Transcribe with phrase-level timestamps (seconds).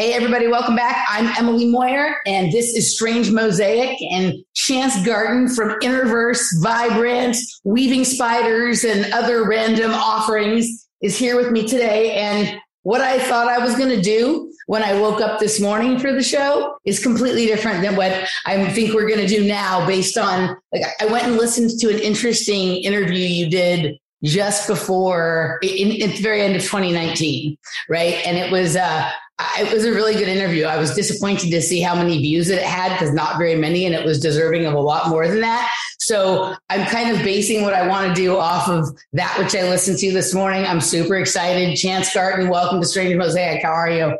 [0.00, 1.04] Hey, everybody, welcome back.
[1.10, 4.00] I'm Emily Moyer, and this is Strange Mosaic.
[4.10, 11.52] And Chance Garton from Interverse, Vibrant, Weaving Spiders, and other random offerings is here with
[11.52, 12.12] me today.
[12.12, 15.98] And what I thought I was going to do when I woke up this morning
[15.98, 19.86] for the show is completely different than what I think we're going to do now
[19.86, 25.58] based on like I went and listened to an interesting interview you did just before
[25.62, 27.56] in, at the very end of 2019
[27.88, 29.10] right and it was uh
[29.58, 30.64] it was a really good interview.
[30.64, 33.86] I was disappointed to see how many views that it had because not very many,
[33.86, 35.72] and it was deserving of a lot more than that.
[35.98, 39.68] So I'm kind of basing what I want to do off of that which I
[39.68, 40.64] listened to this morning.
[40.64, 41.76] I'm super excited.
[41.76, 43.62] Chance Garton, welcome to Stranger Mosaic.
[43.62, 44.16] How are you?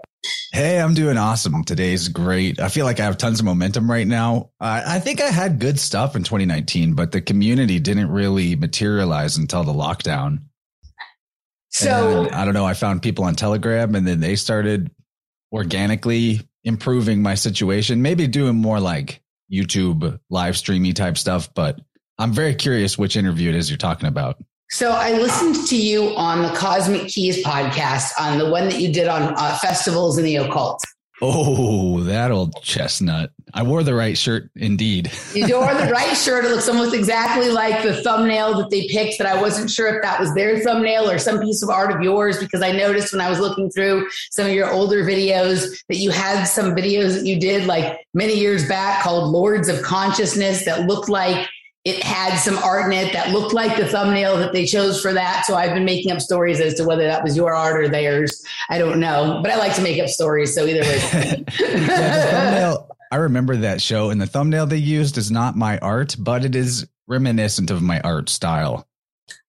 [0.53, 1.65] Hey, I'm doing awesome.
[1.65, 2.61] Today's great.
[2.61, 4.51] I feel like I have tons of momentum right now.
[4.61, 9.39] Uh, I think I had good stuff in 2019, but the community didn't really materialize
[9.39, 10.43] until the lockdown.
[11.71, 12.67] So I don't know.
[12.67, 14.91] I found people on Telegram and then they started
[15.53, 21.81] organically improving my situation, maybe doing more like YouTube live streamy type stuff, but
[22.19, 24.37] I'm very curious which interview it is you're talking about.
[24.71, 28.93] So I listened to you on the Cosmic Keys podcast on the one that you
[28.93, 30.81] did on uh, festivals and the occult.
[31.23, 33.31] Oh, that old chestnut.
[33.53, 35.11] I wore the right shirt indeed.
[35.35, 36.45] you wore the right shirt.
[36.45, 40.03] It looks almost exactly like the thumbnail that they picked, but I wasn't sure if
[40.03, 43.21] that was their thumbnail or some piece of art of yours because I noticed when
[43.21, 47.27] I was looking through some of your older videos that you had some videos that
[47.27, 51.47] you did like many years back called Lords of Consciousness that looked like
[51.91, 55.13] it had some art in it that looked like the thumbnail that they chose for
[55.13, 55.45] that.
[55.47, 58.45] So I've been making up stories as to whether that was your art or theirs.
[58.69, 60.55] I don't know, but I like to make up stories.
[60.55, 61.45] So either way.
[61.61, 62.77] yeah,
[63.11, 66.55] I remember that show, and the thumbnail they used is not my art, but it
[66.55, 68.87] is reminiscent of my art style.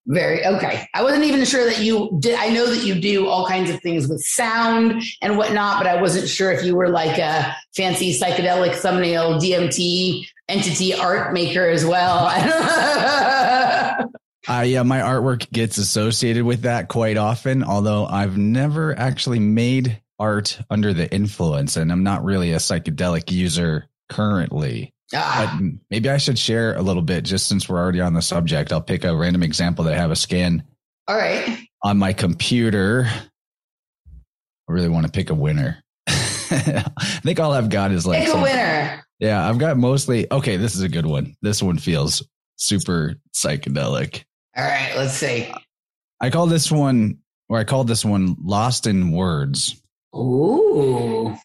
[0.06, 0.88] Very okay.
[0.94, 2.36] I wasn't even sure that you did.
[2.36, 6.02] I know that you do all kinds of things with sound and whatnot, but I
[6.02, 11.84] wasn't sure if you were like a fancy psychedelic thumbnail DMT entity art maker as
[11.84, 12.26] well.
[14.48, 20.00] uh, yeah, my artwork gets associated with that quite often, although I've never actually made
[20.18, 24.92] art under the influence, and I'm not really a psychedelic user currently.
[25.14, 25.58] Ah.
[25.60, 28.72] But maybe I should share a little bit just since we're already on the subject.
[28.72, 30.64] I'll pick a random example that I have a scan.
[31.08, 31.58] All right.
[31.82, 33.08] On my computer.
[34.68, 35.81] I really want to pick a winner.
[36.98, 39.04] I think all I've got is like pick a some, winner.
[39.18, 41.34] Yeah, I've got mostly okay, this is a good one.
[41.42, 42.22] This one feels
[42.56, 44.24] super psychedelic.
[44.56, 45.52] All right, let's see.
[46.20, 47.18] I call this one
[47.48, 49.82] or I called this one Lost in Words.
[50.14, 51.36] Ooh.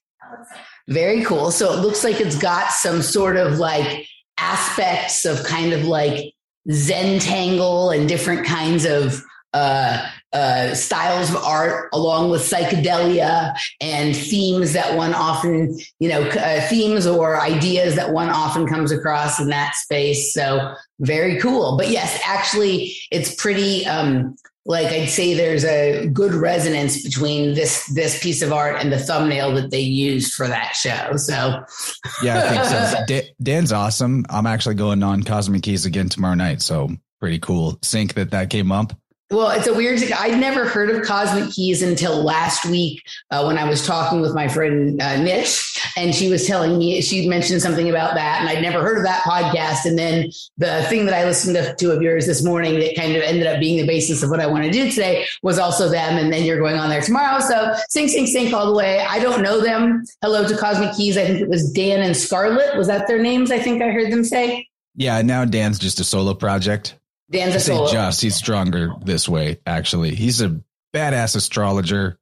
[0.88, 1.52] Very cool.
[1.52, 4.08] So it looks like it's got some sort of like
[4.38, 6.34] aspects of kind of like
[6.70, 9.22] Zentangle and different kinds of
[9.54, 16.22] uh, uh, styles of art along with psychedelia and themes that one often, you know,
[16.22, 20.34] uh, themes or ideas that one often comes across in that space.
[20.34, 21.78] So very cool.
[21.78, 24.36] But yes, actually, it's pretty um,
[24.68, 29.00] like I'd say there's a good resonance between this this piece of art and the
[29.00, 31.16] thumbnail that they used for that show.
[31.16, 31.64] So
[32.22, 33.22] yeah, I think so.
[33.42, 34.26] Dan's awesome.
[34.30, 36.90] I'm actually going on Cosmic Keys again tomorrow night, so
[37.22, 37.80] pretty cool.
[37.82, 38.94] Sync that that came up.
[39.30, 40.00] Well, it's a weird.
[40.14, 44.34] I'd never heard of Cosmic Keys until last week uh, when I was talking with
[44.34, 48.50] my friend uh, Nish, and she was telling me she mentioned something about that, and
[48.50, 49.84] I'd never heard of that podcast.
[49.84, 53.18] And then the thing that I listened to, to of yours this morning that kind
[53.18, 55.90] of ended up being the basis of what I want to do today was also
[55.90, 56.18] them.
[56.18, 59.02] And then you're going on there tomorrow, so sing, sing, sing all the way.
[59.02, 60.06] I don't know them.
[60.22, 61.18] Hello to Cosmic Keys.
[61.18, 62.78] I think it was Dan and Scarlett.
[62.78, 63.52] Was that their names?
[63.52, 64.70] I think I heard them say.
[64.96, 66.96] Yeah, now Dan's just a solo project.
[67.30, 68.22] Dan's a say just.
[68.22, 69.60] He's stronger this way.
[69.66, 70.62] Actually, he's a
[70.94, 72.20] badass astrologer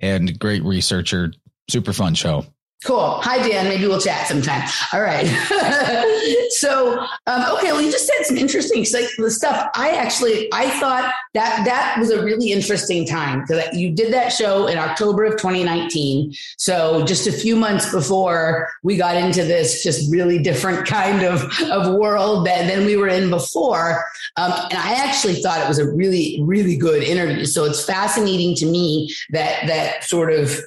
[0.00, 1.32] and great researcher.
[1.70, 2.46] Super fun show.
[2.84, 3.18] Cool.
[3.22, 3.66] Hi, Dan.
[3.66, 4.62] Maybe we'll chat sometime.
[4.92, 5.26] All right.
[6.50, 7.72] so, um, okay.
[7.72, 9.70] Well, you just said some interesting stuff.
[9.74, 14.34] I actually, I thought that that was a really interesting time because you did that
[14.34, 16.34] show in October of 2019.
[16.58, 21.42] So just a few months before we got into this just really different kind of,
[21.70, 24.04] of world that than we were in before.
[24.36, 27.46] Um, and I actually thought it was a really, really good interview.
[27.46, 30.60] So it's fascinating to me that, that sort of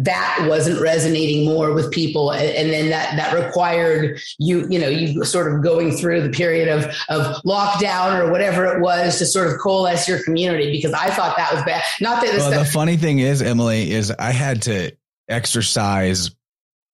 [0.00, 2.32] that wasn't resonating more with people.
[2.32, 6.68] And then that that required you you know you sort of going through the period
[6.68, 11.10] of of lockdown or whatever it was to sort of coalesce your community because i
[11.10, 11.82] thought that was bad.
[12.00, 14.92] Not that well, the funny thing is emily is i had to
[15.28, 16.30] exercise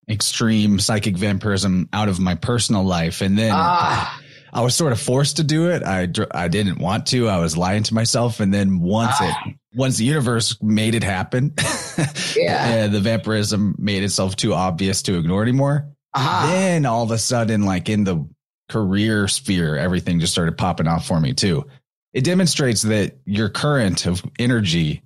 [0.09, 3.20] extreme psychic vampirism out of my personal life.
[3.20, 4.20] And then ah.
[4.56, 5.82] I was sort of forced to do it.
[5.82, 7.29] I I didn't want to.
[7.29, 9.44] I was lying to myself, and then once ah.
[9.47, 11.53] it once the universe made it happen,
[12.35, 15.94] yeah, the vampirism made itself too obvious to ignore anymore.
[16.14, 16.47] Uh-huh.
[16.47, 18.26] Then all of a sudden, like in the
[18.70, 21.67] career sphere, everything just started popping off for me too.
[22.14, 25.02] It demonstrates that your current of energy,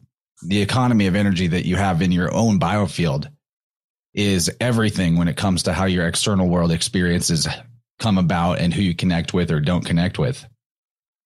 [0.46, 3.26] the economy of energy that you have in your own biofield,
[4.14, 7.49] is everything when it comes to how your external world experiences
[8.00, 10.47] come about and who you connect with or don't connect with.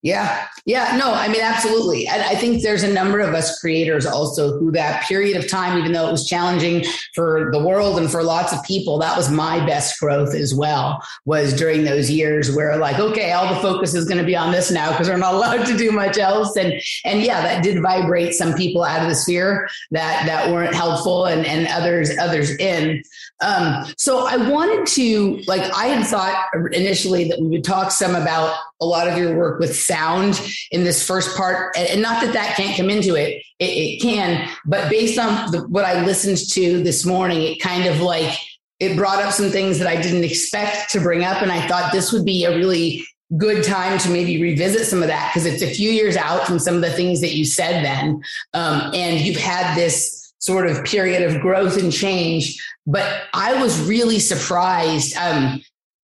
[0.05, 0.49] Yeah.
[0.67, 0.99] Yeah.
[0.99, 2.07] No, I mean, absolutely.
[2.07, 5.79] And I think there's a number of us creators also who that period of time,
[5.79, 6.85] even though it was challenging
[7.15, 11.03] for the world and for lots of people, that was my best growth as well,
[11.25, 14.53] was during those years where like, okay, all the focus is going to be on
[14.53, 16.55] this now because we're not allowed to do much else.
[16.55, 16.75] And,
[17.07, 21.25] and yeah, that did vibrate some people out of the sphere that, that weren't helpful
[21.25, 23.03] and, and others, others in.
[23.41, 28.15] Um, so I wanted to, like, I had thought initially that we would talk some
[28.15, 32.33] about a lot of your work with sound in this first part, and not that
[32.35, 36.39] that can't come into it, it, it can, but based on the, what I listened
[36.51, 38.37] to this morning, it kind of like
[38.81, 41.93] it brought up some things that I didn't expect to bring up, and I thought
[41.93, 43.05] this would be a really
[43.37, 46.59] good time to maybe revisit some of that because it's a few years out from
[46.59, 50.85] some of the things that you said then, um, and you've had this sort of
[50.85, 52.63] period of growth and change.
[52.87, 55.63] But I was really surprised, um,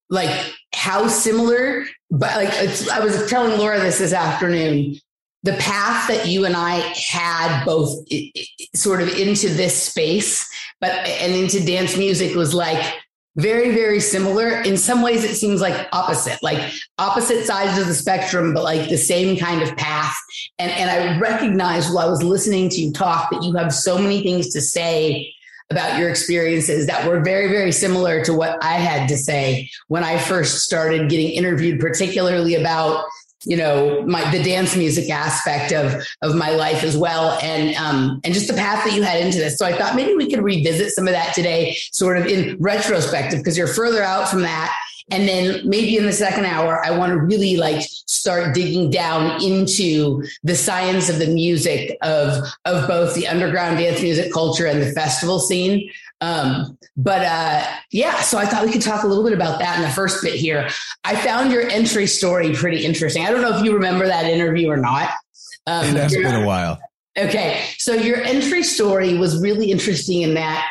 [0.08, 1.84] like how similar.
[2.10, 2.52] But like
[2.90, 4.96] I was telling Laura this this afternoon,
[5.42, 8.04] the path that you and I had both
[8.74, 10.48] sort of into this space,
[10.80, 12.84] but and into dance music was like
[13.36, 17.94] very very similar in some ways it seems like opposite like opposite sides of the
[17.94, 20.16] spectrum but like the same kind of path
[20.58, 23.96] and and i recognized while i was listening to you talk that you have so
[23.96, 25.32] many things to say
[25.70, 30.04] about your experiences that were very very similar to what i had to say when
[30.04, 33.04] i first started getting interviewed particularly about
[33.44, 37.38] you know my the dance music aspect of of my life as well.
[37.42, 39.56] And um and just the path that you had into this.
[39.56, 43.38] So i thought maybe we could revisit some of that today sort of in retrospective
[43.38, 44.74] because you're further out from that
[45.10, 49.42] and then maybe in the second hour i want to really like start digging down
[49.42, 54.82] into the science of the music of of both the underground dance music culture and
[54.82, 55.90] the festival scene
[56.20, 59.76] um, but uh, yeah, so I thought we could talk a little bit about that
[59.76, 60.68] in the first bit here.
[61.04, 63.24] I found your entry story pretty interesting.
[63.24, 65.10] I don't know if you remember that interview or not.
[65.66, 66.78] Um, it has been a while.
[67.16, 70.68] Okay, so your entry story was really interesting in that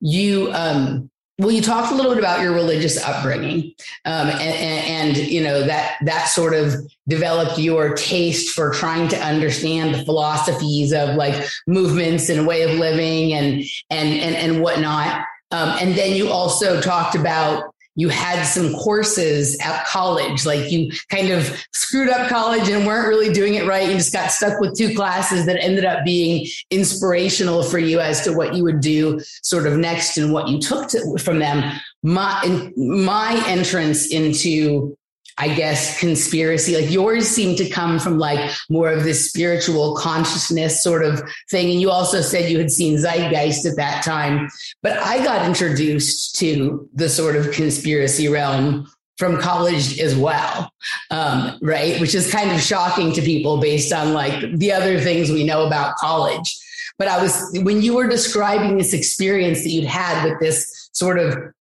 [0.00, 3.74] you um, well, you talked a little bit about your religious upbringing,
[4.04, 6.74] um, and, and, and, you know that that sort of
[7.08, 12.78] developed your taste for trying to understand the philosophies of like movements and way of
[12.78, 15.24] living and and and, and whatnot.
[15.50, 20.90] Um, and then you also talked about you had some courses at college, like you
[21.08, 23.88] kind of screwed up college and weren't really doing it right.
[23.88, 28.22] You just got stuck with two classes that ended up being inspirational for you as
[28.24, 31.78] to what you would do sort of next and what you took to, from them.
[32.02, 34.96] My, my entrance into
[35.38, 36.76] I guess, conspiracy.
[36.76, 41.70] Like yours seemed to come from like more of this spiritual consciousness sort of thing.
[41.70, 44.48] And you also said you had seen Zeitgeist at that time.
[44.82, 48.88] But I got introduced to the sort of conspiracy realm
[49.18, 50.72] from college as well,
[51.10, 52.00] um, right?
[52.00, 55.66] Which is kind of shocking to people based on like the other things we know
[55.66, 56.58] about college.
[56.98, 61.18] But I was, when you were describing this experience that you'd had with this sort
[61.18, 61.52] of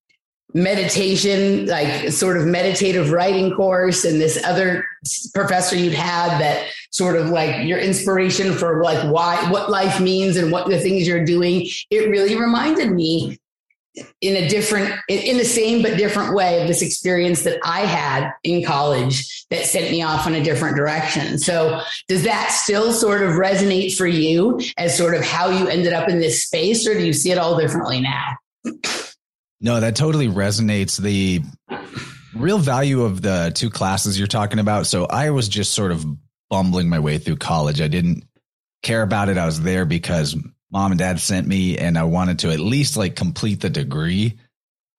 [0.55, 4.85] meditation, like sort of meditative writing course, and this other
[5.35, 10.37] professor you'd had that sort of like your inspiration for like why what life means
[10.37, 11.67] and what the things you're doing.
[11.91, 13.39] It really reminded me
[14.21, 18.31] in a different in the same but different way of this experience that I had
[18.45, 21.39] in college that sent me off in a different direction.
[21.39, 25.93] So does that still sort of resonate for you as sort of how you ended
[25.93, 28.37] up in this space or do you see it all differently now?
[29.61, 30.97] No, that totally resonates.
[30.97, 31.43] The
[32.35, 34.87] real value of the two classes you're talking about.
[34.87, 36.05] So I was just sort of
[36.49, 37.81] bumbling my way through college.
[37.81, 38.25] I didn't
[38.83, 39.39] care about it.
[39.39, 40.37] I was there because
[40.71, 44.39] mom and dad sent me and I wanted to at least like complete the degree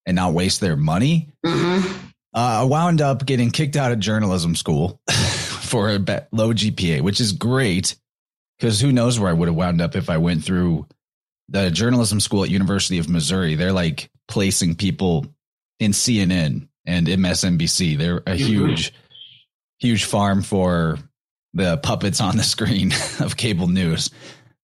[0.06, 1.30] and not waste their money.
[1.46, 1.88] Mm-hmm.
[2.34, 7.20] Uh, I wound up getting kicked out of journalism school for a low GPA, which
[7.20, 7.96] is great
[8.58, 10.88] because who knows where I would have wound up if I went through
[11.50, 13.56] the journalism school at University of Missouri.
[13.56, 15.28] They're like placing people
[15.80, 17.98] in CNN and MSNBC.
[17.98, 18.94] They're a huge,
[19.80, 20.98] huge farm for
[21.54, 24.10] the puppets on the screen of cable news.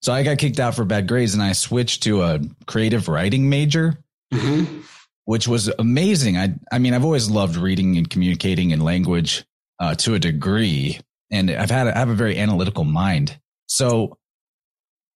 [0.01, 3.49] So I got kicked out for bad grades and I switched to a creative writing
[3.49, 3.97] major,
[4.33, 4.79] mm-hmm.
[5.25, 6.37] which was amazing.
[6.37, 9.45] I, I mean, I've always loved reading and communicating and language.
[9.79, 10.99] uh, to a degree,
[11.31, 13.39] and I've had I have a very analytical mind.
[13.67, 14.17] So,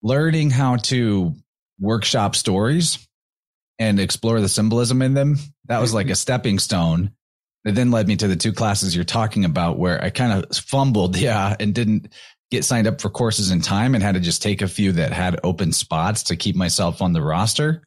[0.03, 1.33] learning how to
[1.79, 3.07] workshop stories
[3.81, 7.11] and explore the symbolism in them that was like a stepping stone.
[7.65, 10.55] It then led me to the two classes you're talking about, where I kind of
[10.55, 12.13] fumbled, yeah, and didn't
[12.51, 15.13] get signed up for courses in time and had to just take a few that
[15.13, 17.81] had open spots to keep myself on the roster.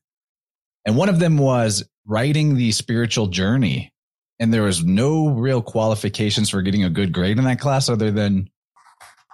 [0.85, 3.93] And one of them was writing the spiritual journey.
[4.41, 8.11] And there was no real qualifications for getting a good grade in that class other
[8.11, 8.51] than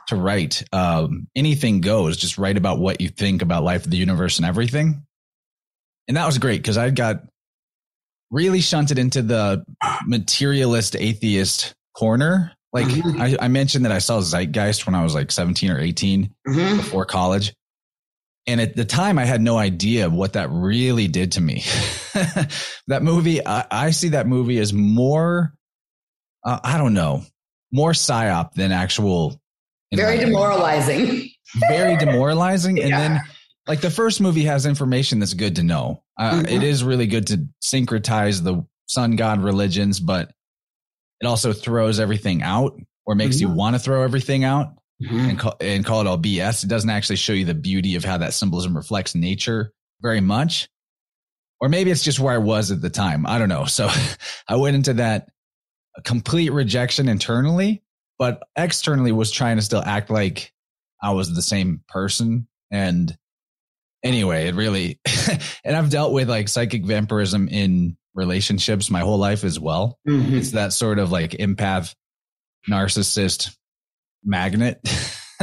[0.09, 0.63] to write.
[0.75, 5.07] Um, anything goes, just write about what you think about life, the universe, and everything.
[6.11, 7.23] And that was great because I got
[8.33, 9.65] really shunted into the
[10.05, 12.51] materialist atheist corner.
[12.73, 13.23] Like mm-hmm.
[13.23, 16.77] I, I, mentioned that I saw Zeitgeist when I was like 17 or 18 mm-hmm.
[16.79, 17.55] before college.
[18.49, 21.63] And at the time, I had no idea what that really did to me.
[22.89, 25.55] that movie, I, I, see that movie as more,
[26.45, 27.23] uh, I don't know,
[27.71, 29.41] more psyop than actual.
[29.95, 31.31] Very demoralizing.
[31.69, 32.79] Very demoralizing.
[32.79, 32.85] yeah.
[32.87, 33.21] And then,
[33.67, 36.03] like, the first movie has information that's good to know.
[36.19, 36.47] Uh, mm-hmm.
[36.47, 40.33] It is really good to syncretize the sun god religions, but
[41.21, 43.51] it also throws everything out or makes mm-hmm.
[43.51, 45.31] you want to throw everything out mm-hmm.
[45.31, 46.65] and, call, and call it all BS.
[46.65, 50.69] It doesn't actually show you the beauty of how that symbolism reflects nature very much.
[51.61, 53.27] Or maybe it's just where I was at the time.
[53.27, 53.67] I don't know.
[53.67, 53.89] So
[54.49, 55.29] I went into that
[56.05, 57.83] complete rejection internally,
[58.19, 60.53] but externally was trying to still act like
[61.03, 62.49] I was the same person.
[62.71, 63.17] And
[64.03, 65.01] anyway, it really,
[65.65, 69.99] and I've dealt with like psychic vampirism in relationships my whole life as well.
[70.09, 70.37] Mm-hmm.
[70.37, 71.95] It's that sort of like empath
[72.69, 73.57] narcissist
[74.25, 74.81] magnet.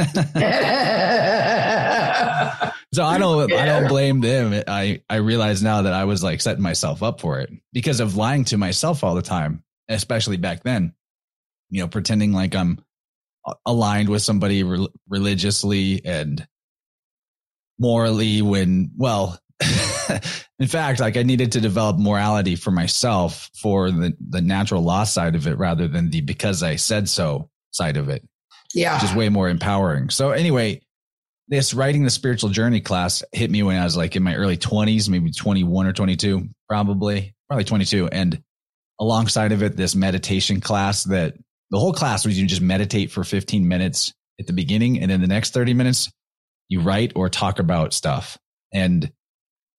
[2.92, 3.52] so I don't.
[3.52, 4.62] I don't blame them.
[4.68, 8.16] I I realize now that I was like setting myself up for it because of
[8.16, 10.94] lying to myself all the time, especially back then.
[11.70, 12.80] You know, pretending like I'm
[13.66, 16.46] aligned with somebody re- religiously and
[17.78, 19.38] morally when well
[20.58, 25.04] in fact, like I needed to develop morality for myself for the, the natural law
[25.04, 28.26] side of it rather than the because I said so side of it.
[28.74, 28.94] Yeah.
[28.94, 30.10] Which is way more empowering.
[30.10, 30.82] So anyway,
[31.48, 34.56] this writing the spiritual journey class hit me when I was like in my early
[34.56, 38.08] 20s, maybe 21 or 22, probably, probably 22.
[38.08, 38.42] And
[39.00, 41.34] alongside of it, this meditation class that
[41.70, 45.00] the whole class was you just meditate for 15 minutes at the beginning.
[45.00, 46.10] And then the next 30 minutes,
[46.68, 48.38] you write or talk about stuff.
[48.72, 49.10] And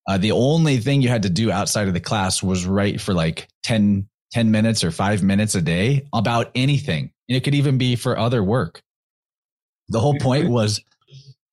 [0.08, 3.14] uh, the only thing you had to do outside of the class was write for
[3.14, 7.12] like 10, 10 minutes or five minutes a day about anything.
[7.28, 8.82] And it could even be for other work.
[9.90, 10.82] The whole point was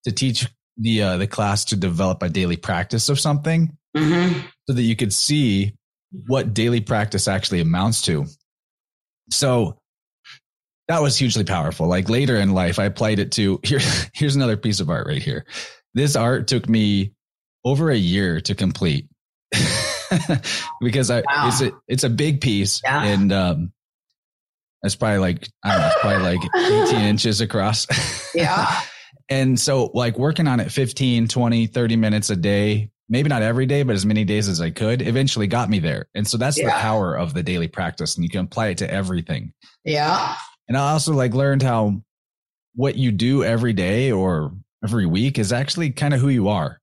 [0.05, 4.41] to teach the uh, the class to develop a daily practice of something mm-hmm.
[4.67, 5.75] so that you could see
[6.27, 8.27] what daily practice actually amounts to.
[9.31, 9.79] So
[10.89, 11.87] that was hugely powerful.
[11.89, 13.81] Like later in life, I applied it to here.
[14.13, 15.47] Here's another piece of art right here.
[15.95, 17.13] This art took me
[17.65, 19.09] over a year to complete
[20.81, 21.49] because I, wow.
[21.49, 23.03] it's a it's a big piece yeah.
[23.03, 23.73] and um
[24.83, 27.87] it's probably like I don't know, it's probably like 18 inches across.
[28.35, 28.81] Yeah.
[29.29, 33.67] and so like working on it 15, 20, 30 minutes a day, maybe not every
[33.67, 36.09] day, but as many days as I could, eventually got me there.
[36.15, 36.67] And so that's yeah.
[36.67, 39.53] the power of the daily practice and you can apply it to everything.
[39.85, 40.37] Yeah.
[40.69, 42.03] And I also like learned how
[42.75, 44.53] what you do every day or
[44.85, 46.81] every week is actually kind of who you are.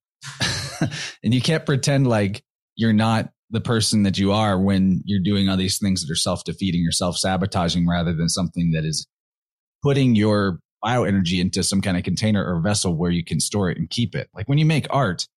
[1.23, 2.43] and you can't pretend like
[2.75, 6.15] you're not the person that you are when you're doing all these things that are
[6.15, 9.05] self-defeating or self-sabotaging rather than something that is
[9.83, 13.77] putting your bioenergy into some kind of container or vessel where you can store it
[13.77, 14.27] and keep it.
[14.33, 15.27] Like when you make art,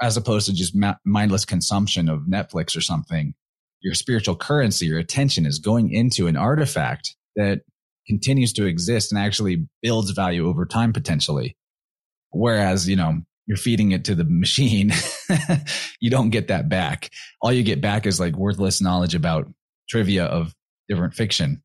[0.00, 3.34] as opposed to just ma- mindless consumption of Netflix or something,
[3.80, 7.62] your spiritual currency, your attention is going into an artifact that
[8.06, 11.56] continues to exist and actually builds value over time potentially.
[12.30, 14.92] Whereas, you know, you're feeding it to the machine,
[16.00, 17.10] you don't get that back.
[17.40, 19.52] All you get back is like worthless knowledge about
[19.88, 20.54] trivia of
[20.88, 21.62] different fiction,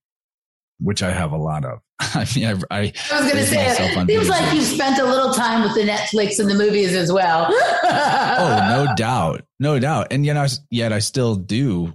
[0.80, 1.80] which I have a lot of.
[2.00, 5.06] I mean, I, I, I was going to say, it seems like you've spent a
[5.06, 7.48] little time with the Netflix and the movies as well.
[7.50, 9.46] oh, no doubt.
[9.60, 10.08] No doubt.
[10.12, 11.94] And yet I, yet I still do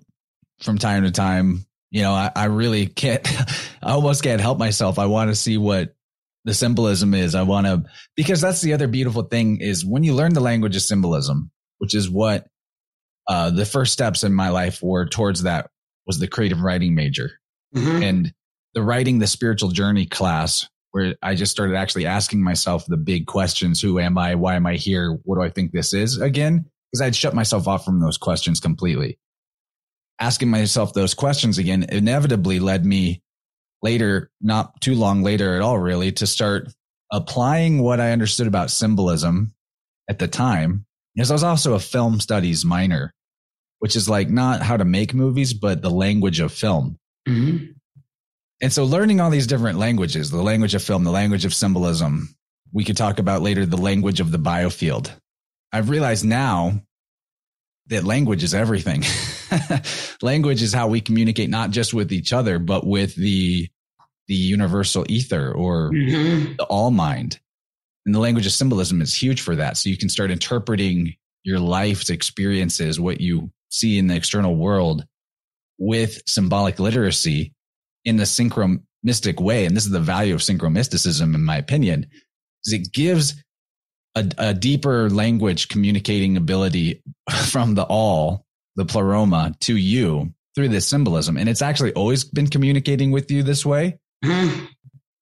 [0.60, 1.66] from time to time.
[1.92, 3.26] You know, I, I really can't,
[3.82, 4.98] I almost can't help myself.
[4.98, 5.94] I want to see what
[6.44, 7.36] the symbolism is.
[7.36, 7.84] I want to,
[8.16, 11.94] because that's the other beautiful thing is when you learn the language of symbolism, which
[11.94, 12.48] is what
[13.28, 15.70] uh, the first steps in my life were towards that
[16.06, 17.30] was the creative writing major
[17.74, 18.02] mm-hmm.
[18.02, 18.34] and
[18.74, 23.26] the writing the spiritual journey class where I just started actually asking myself the big
[23.26, 23.80] questions.
[23.80, 24.34] Who am I?
[24.34, 25.18] Why am I here?
[25.24, 26.66] What do I think this is again?
[26.90, 29.18] Because I'd shut myself off from those questions completely.
[30.22, 33.20] Asking myself those questions again inevitably led me
[33.82, 36.72] later, not too long later at all, really, to start
[37.10, 39.52] applying what I understood about symbolism
[40.08, 40.86] at the time.
[41.16, 43.12] Because I was also a film studies minor,
[43.80, 46.98] which is like not how to make movies, but the language of film.
[47.28, 47.72] Mm-hmm.
[48.62, 52.32] And so learning all these different languages, the language of film, the language of symbolism,
[52.72, 55.10] we could talk about later the language of the biofield.
[55.72, 56.80] I've realized now
[57.88, 59.02] that language is everything.
[60.22, 63.68] language is how we communicate not just with each other, but with the
[64.28, 66.54] the universal ether or mm-hmm.
[66.56, 67.40] the all mind.
[68.06, 69.76] And the language of symbolism is huge for that.
[69.76, 75.04] So you can start interpreting your life's experiences, what you see in the external world
[75.78, 77.52] with symbolic literacy
[78.04, 79.66] in a synchromystic way.
[79.66, 82.06] And this is the value of synchromysticism, in my opinion,
[82.64, 83.42] is it gives
[84.14, 87.02] a, a deeper language communicating ability
[87.46, 88.44] from the all,
[88.76, 91.36] the pleroma to you through this symbolism.
[91.36, 94.64] And it's actually always been communicating with you this way, mm-hmm.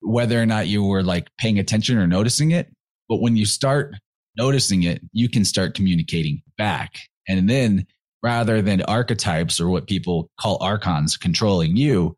[0.00, 2.72] whether or not you were like paying attention or noticing it.
[3.08, 3.94] But when you start
[4.36, 6.94] noticing it, you can start communicating back.
[7.28, 7.86] And then
[8.22, 12.16] rather than archetypes or what people call archons controlling you,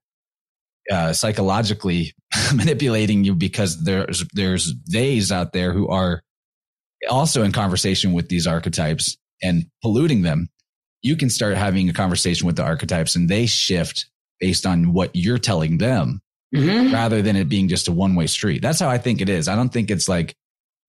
[0.90, 2.12] uh, psychologically
[2.54, 6.22] manipulating you because there's there's days out there who are
[7.08, 10.48] also in conversation with these archetypes and polluting them,
[11.02, 14.06] you can start having a conversation with the archetypes and they shift
[14.40, 16.20] based on what you're telling them
[16.54, 16.92] mm-hmm.
[16.92, 18.62] rather than it being just a one way street.
[18.62, 19.48] That's how I think it is.
[19.48, 20.34] I don't think it's like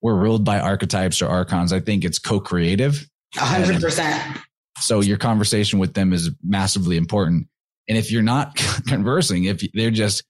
[0.02, 1.74] we're ruled by archetypes or archons.
[1.74, 3.08] I think it's co creative.
[3.36, 4.40] hundred percent.
[4.80, 7.48] So your conversation with them is massively important.
[7.88, 8.56] And if you're not
[8.88, 10.22] conversing, if they're just,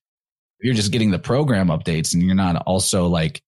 [0.60, 3.42] if you're just getting the program updates and you're not also like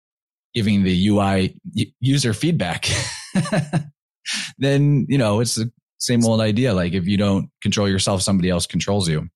[0.55, 1.59] giving the UI
[1.99, 2.89] user feedback,
[4.57, 6.73] then, you know, it's the same old idea.
[6.73, 9.29] Like if you don't control yourself, somebody else controls you.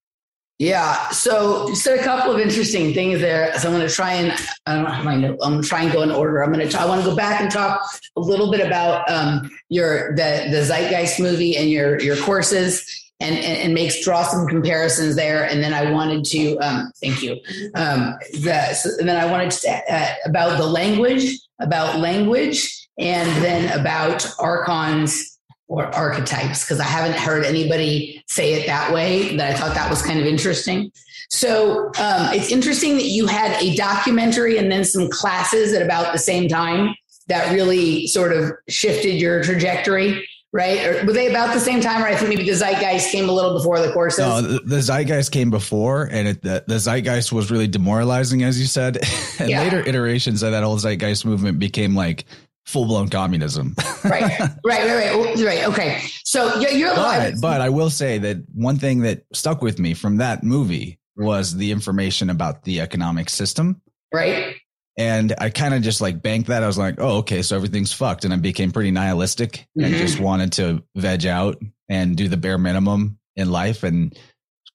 [0.60, 1.10] Yeah.
[1.12, 3.58] So said a couple of interesting things there.
[3.60, 4.34] So I'm going to try and
[4.66, 5.40] I don't have my note.
[5.42, 6.44] I'm going to try and go in order.
[6.44, 6.80] I'm going to.
[6.80, 7.82] I want to go back and talk
[8.18, 13.36] a little bit about um, your the the Zeitgeist movie and your your courses and,
[13.36, 15.44] and, and makes draw some comparisons there.
[15.44, 17.34] And then I wanted to, um, thank you.
[17.76, 23.30] Um, the, so, and then I wanted to uh, about the language, about language, and
[23.44, 29.36] then about archons or archetypes because I haven't heard anybody say it that way.
[29.38, 30.92] That I thought that was kind of interesting.
[31.30, 36.12] So um, it's interesting that you had a documentary and then some classes at about
[36.12, 36.96] the same time
[37.28, 40.86] that really sort of shifted your trajectory right?
[40.86, 42.02] Or were they about the same time?
[42.04, 44.20] Or I think maybe the Zeitgeist came a little before the courses.
[44.20, 48.60] No, the, the Zeitgeist came before, and it, the, the, Zeitgeist was really demoralizing, as
[48.60, 48.98] you said.
[49.40, 49.62] and yeah.
[49.62, 52.26] later iterations of that whole Zeitgeist movement became like
[52.66, 53.76] full blown communism.
[54.04, 55.68] right, right, right, right, right.
[55.68, 59.80] Okay, so you're, you're but, but I will say that one thing that stuck with
[59.80, 63.82] me from that movie was the information about the economic system.
[64.14, 64.56] Right.
[65.00, 66.62] And I kind of just like banked that.
[66.62, 68.26] I was like, oh, okay, so everything's fucked.
[68.26, 69.86] And I became pretty nihilistic mm-hmm.
[69.86, 71.58] and just wanted to veg out
[71.88, 74.14] and do the bare minimum in life and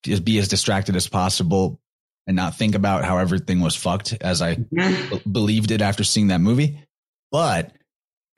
[0.03, 1.79] just be as distracted as possible
[2.27, 5.31] and not think about how everything was fucked as I mm-hmm.
[5.31, 6.81] believed it after seeing that movie.
[7.31, 7.73] But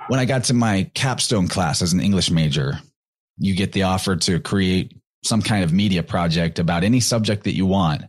[0.09, 2.81] when I got to my capstone class as an English major,
[3.39, 7.55] you get the offer to create some kind of media project about any subject that
[7.55, 8.03] you want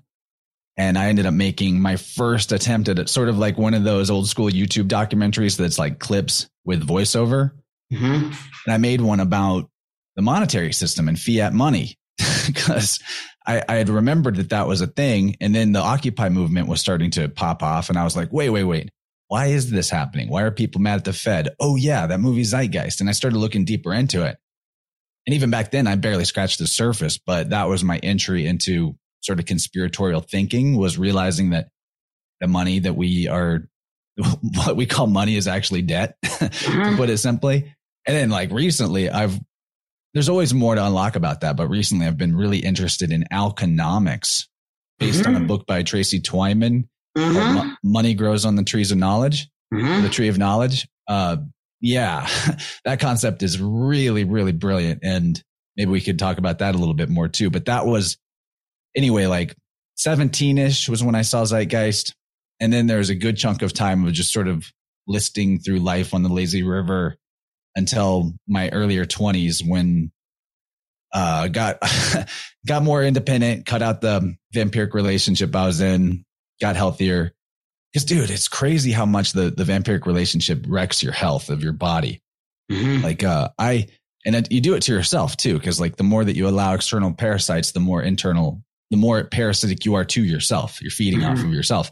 [0.77, 3.83] and I ended up making my first attempt at it, sort of like one of
[3.83, 7.51] those old school YouTube documentaries that's like clips with voiceover.
[7.91, 8.31] Mm-hmm.
[8.65, 9.69] And I made one about
[10.15, 11.95] the monetary system and fiat money
[12.45, 12.99] because
[13.45, 15.35] I, I, had remembered that that was a thing.
[15.41, 17.89] And then the Occupy movement was starting to pop off.
[17.89, 18.89] And I was like, wait, wait, wait.
[19.29, 20.29] Why is this happening?
[20.29, 21.49] Why are people mad at the Fed?
[21.59, 22.99] Oh, yeah, that movie Zeitgeist.
[22.99, 24.37] And I started looking deeper into it.
[25.25, 28.95] And even back then, I barely scratched the surface, but that was my entry into
[29.21, 31.69] sort of conspiratorial thinking was realizing that
[32.39, 33.67] the money that we are,
[34.56, 36.95] what we call money is actually debt, to mm-hmm.
[36.97, 37.73] put it simply.
[38.06, 39.39] And then like recently I've,
[40.13, 44.47] there's always more to unlock about that, but recently I've been really interested in alconomics
[44.99, 45.47] based on a mm-hmm.
[45.47, 47.73] book by Tracy Twyman mm-hmm.
[47.84, 50.88] Money Grows on the Trees of Knowledge, the Tree of Knowledge.
[51.08, 51.38] Uh,
[51.82, 52.27] yeah,
[52.86, 55.01] that concept is really, really brilliant.
[55.03, 55.41] And
[55.75, 57.49] maybe we could talk about that a little bit more too.
[57.49, 58.17] But that was
[58.95, 59.56] anyway, like
[59.95, 62.13] 17 ish was when I saw Zeitgeist.
[62.60, 64.71] And then there was a good chunk of time of just sort of
[65.08, 67.17] listing through life on the lazy river
[67.76, 70.12] until my earlier 20s when
[71.13, 71.78] uh got
[72.67, 76.26] got more independent cut out the vampiric relationship i was in
[76.60, 77.32] got healthier
[77.93, 81.71] because dude it's crazy how much the the vampiric relationship wrecks your health of your
[81.71, 82.21] body
[82.69, 83.02] mm-hmm.
[83.04, 83.88] like uh i
[84.26, 87.13] and you do it to yourself too because like the more that you allow external
[87.13, 90.82] parasites the more internal the more parasitic you are to yourself.
[90.82, 91.32] You're feeding mm-hmm.
[91.32, 91.91] off of yourself.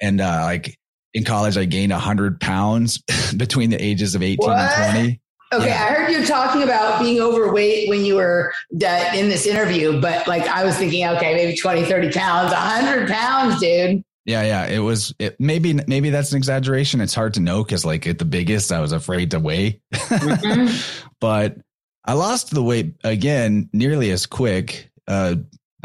[0.00, 0.78] And uh, like
[1.14, 3.02] in college, I gained 100 pounds
[3.36, 4.58] between the ages of 18 what?
[4.58, 5.20] and 20.
[5.52, 5.84] Okay, yeah.
[5.84, 10.42] I heard you talking about being overweight when you were in this interview, but like
[10.42, 14.02] I was thinking, okay, maybe 20, 30 pounds, 100 pounds, dude.
[14.24, 14.66] Yeah, yeah.
[14.66, 17.00] It was it, maybe maybe that's an exaggeration.
[17.00, 21.06] It's hard to know because like at the biggest, I was afraid to weigh, mm-hmm.
[21.20, 21.58] but
[22.04, 24.90] I lost the weight again nearly as quick.
[25.06, 25.36] Uh,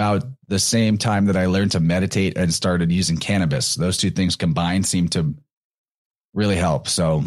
[0.02, 3.76] about the same time that I learned to meditate and started using cannabis.
[3.76, 5.36] Those two things combined seem to
[6.34, 6.88] really help.
[6.88, 7.24] So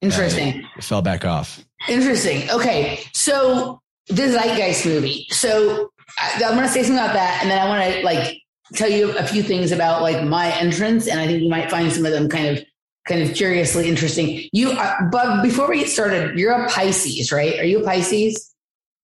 [0.00, 0.64] interesting.
[0.64, 1.64] Uh, fell back off.
[1.88, 2.48] Interesting.
[2.50, 3.00] Okay.
[3.12, 5.26] So the Zeitgeist movie.
[5.30, 7.40] So I, I'm going to say something about that.
[7.42, 8.38] And then I want to like
[8.74, 11.08] tell you a few things about like my entrance.
[11.08, 12.64] And I think you might find some of them kind of
[13.08, 14.48] kind of curiously interesting.
[14.52, 17.58] You, uh, but before we get started, you're a Pisces, right?
[17.58, 18.53] Are you a Pisces?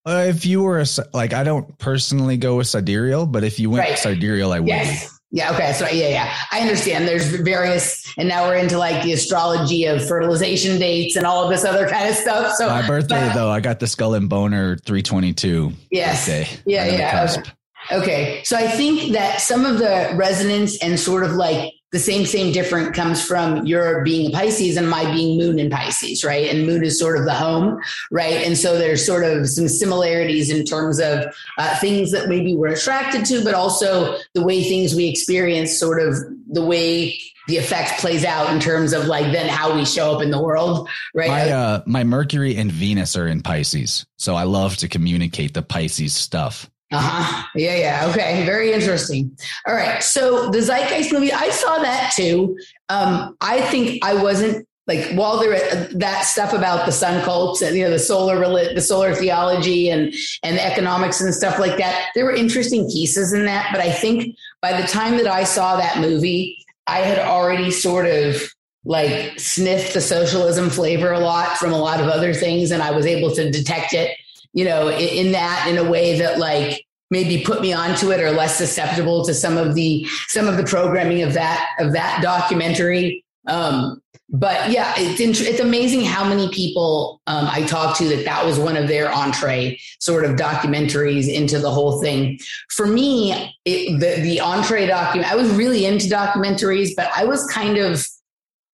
[0.05, 3.69] Uh, if you were a, like, I don't personally go with sidereal, but if you
[3.69, 3.99] went right.
[3.99, 4.67] sidereal, I would.
[4.67, 5.19] Yes.
[5.33, 5.53] Yeah.
[5.53, 5.71] Okay.
[5.73, 7.07] So yeah, yeah, I understand.
[7.07, 11.49] There's various, and now we're into like the astrology of fertilization dates and all of
[11.49, 12.53] this other kind of stuff.
[12.55, 15.71] So my birthday but, though, I got the skull and boner 322.
[15.89, 16.27] Yes.
[16.27, 16.81] Birthday, yeah.
[16.81, 17.27] Right yeah.
[17.39, 18.01] Okay.
[18.01, 18.43] okay.
[18.43, 22.53] So I think that some of the resonance and sort of like the same, same
[22.53, 26.49] different comes from your being a Pisces and my being moon in Pisces, right?
[26.49, 28.45] And moon is sort of the home, right?
[28.45, 31.25] And so there's sort of some similarities in terms of
[31.57, 36.01] uh, things that maybe we're attracted to, but also the way things we experience, sort
[36.01, 36.15] of
[36.47, 40.21] the way the effect plays out in terms of like then how we show up
[40.21, 41.27] in the world, right?
[41.27, 44.05] My, uh, my Mercury and Venus are in Pisces.
[44.17, 46.69] So I love to communicate the Pisces stuff.
[46.91, 47.47] Uh-huh.
[47.55, 48.07] Yeah, yeah.
[48.09, 48.45] Okay.
[48.45, 49.35] Very interesting.
[49.65, 50.03] All right.
[50.03, 52.57] So the Zeitgeist movie, I saw that too.
[52.89, 57.77] Um, I think I wasn't like while there that stuff about the sun cults and
[57.77, 58.37] you know the solar
[58.73, 62.09] the solar theology and and economics and stuff like that.
[62.13, 65.77] There were interesting pieces in that, but I think by the time that I saw
[65.77, 68.41] that movie, I had already sort of
[68.83, 72.91] like sniffed the socialism flavor a lot from a lot of other things, and I
[72.91, 74.17] was able to detect it
[74.53, 78.21] you know, in, in that in a way that like maybe put me onto it
[78.21, 82.21] or less susceptible to some of the some of the programming of that of that
[82.21, 83.23] documentary.
[83.47, 84.01] Um,
[84.33, 88.57] but yeah, it's it's amazing how many people um, I talked to that that was
[88.57, 92.39] one of their entree sort of documentaries into the whole thing.
[92.69, 97.45] For me, it, the the entree document, I was really into documentaries, but I was
[97.47, 98.07] kind of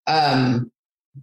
[0.06, 0.72] um,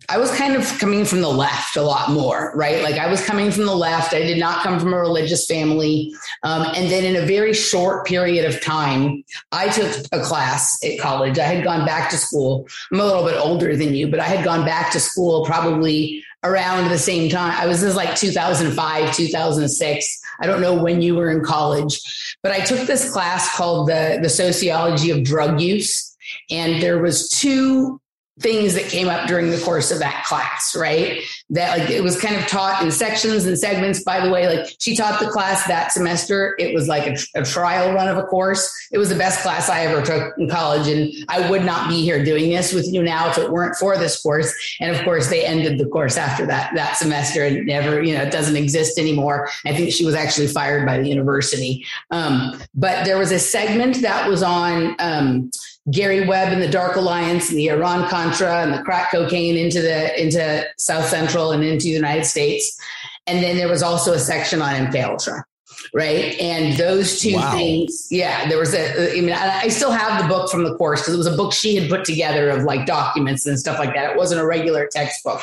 [0.09, 2.83] I was kind of coming from the left a lot more, right?
[2.83, 4.15] Like I was coming from the left.
[4.15, 6.15] I did not come from a religious family.
[6.43, 10.99] Um, and then in a very short period of time, I took a class at
[10.99, 11.39] college.
[11.39, 12.67] I had gone back to school.
[12.93, 16.23] I'm a little bit older than you, but I had gone back to school probably
[16.43, 17.53] around the same time.
[17.59, 20.21] I was this like 2005, 2006.
[20.41, 24.19] I don't know when you were in college, but I took this class called the,
[24.23, 26.17] the sociology of drug use.
[26.51, 28.01] And there was two
[28.41, 31.23] things that came up during the course of that class, right?
[31.51, 34.03] That like it was kind of taught in sections and segments.
[34.03, 36.57] By the way, like she taught the class that semester.
[36.59, 38.73] It was like a, a, trial run of a course.
[38.91, 40.89] It was the best class I ever took in college.
[40.89, 43.97] And I would not be here doing this with you now if it weren't for
[43.97, 44.53] this course.
[44.81, 48.23] And of course, they ended the course after that, that semester and never, you know,
[48.23, 49.49] it doesn't exist anymore.
[49.65, 51.85] I think she was actually fired by the university.
[52.11, 55.51] Um, but there was a segment that was on, um,
[55.91, 59.83] Gary Webb and the Dark Alliance and the Iran Contra and the crack cocaine into
[59.83, 62.79] the into South Central and into the United States.
[63.27, 65.45] And then there was also a section on MK Ultra.
[65.93, 66.39] Right.
[66.41, 67.53] And those two wow.
[67.53, 71.03] things, yeah, there was a, I mean, I still have the book from the course
[71.03, 73.95] because it was a book she had put together of like documents and stuff like
[73.95, 74.11] that.
[74.11, 75.41] It wasn't a regular textbook.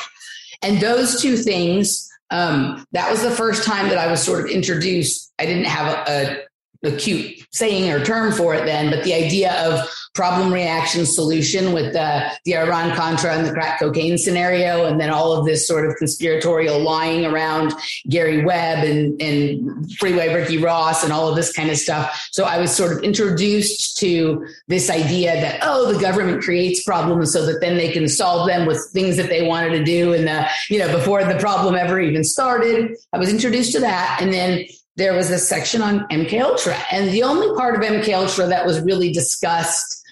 [0.62, 4.50] And those two things, um, that was the first time that I was sort of
[4.50, 5.32] introduced.
[5.38, 6.42] I didn't have a, a,
[6.82, 11.72] a cute saying or term for it then, but the idea of problem reaction solution
[11.72, 15.66] with the, the Iran Contra and the crack cocaine scenario, and then all of this
[15.66, 17.72] sort of conspiratorial lying around
[18.08, 22.28] Gary Webb and, and Freeway Ricky Ross and all of this kind of stuff.
[22.30, 27.32] So I was sort of introduced to this idea that, oh, the government creates problems
[27.32, 30.12] so that then they can solve them with things that they wanted to do.
[30.12, 34.18] And the, you know, before the problem ever even started, I was introduced to that.
[34.20, 38.12] And then there was a section on MK Ultra, and the only part of MK
[38.14, 40.02] Ultra that was really discussed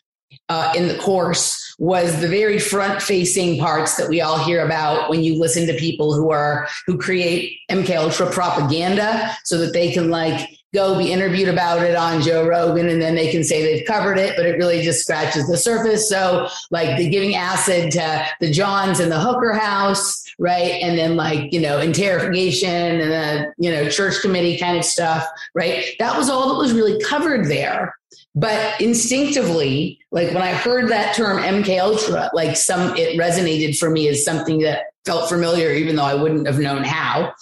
[0.48, 5.08] uh, in the course was the very front facing parts that we all hear about
[5.08, 9.92] when you listen to people who are who create MK Ultra propaganda so that they
[9.92, 13.62] can like go be interviewed about it on Joe Rogan and then they can say
[13.62, 16.08] they've covered it, but it really just scratches the surface.
[16.08, 20.80] So like the giving acid to the Johns in the Hooker house, right?
[20.82, 25.26] And then like, you know, interrogation and the, you know, church committee kind of stuff,
[25.54, 25.84] right?
[25.98, 27.94] That was all that was really covered there.
[28.36, 33.90] But instinctively, like when I heard that term MK Ultra, like some it resonated for
[33.90, 37.32] me as something that felt familiar, even though I wouldn't have known how.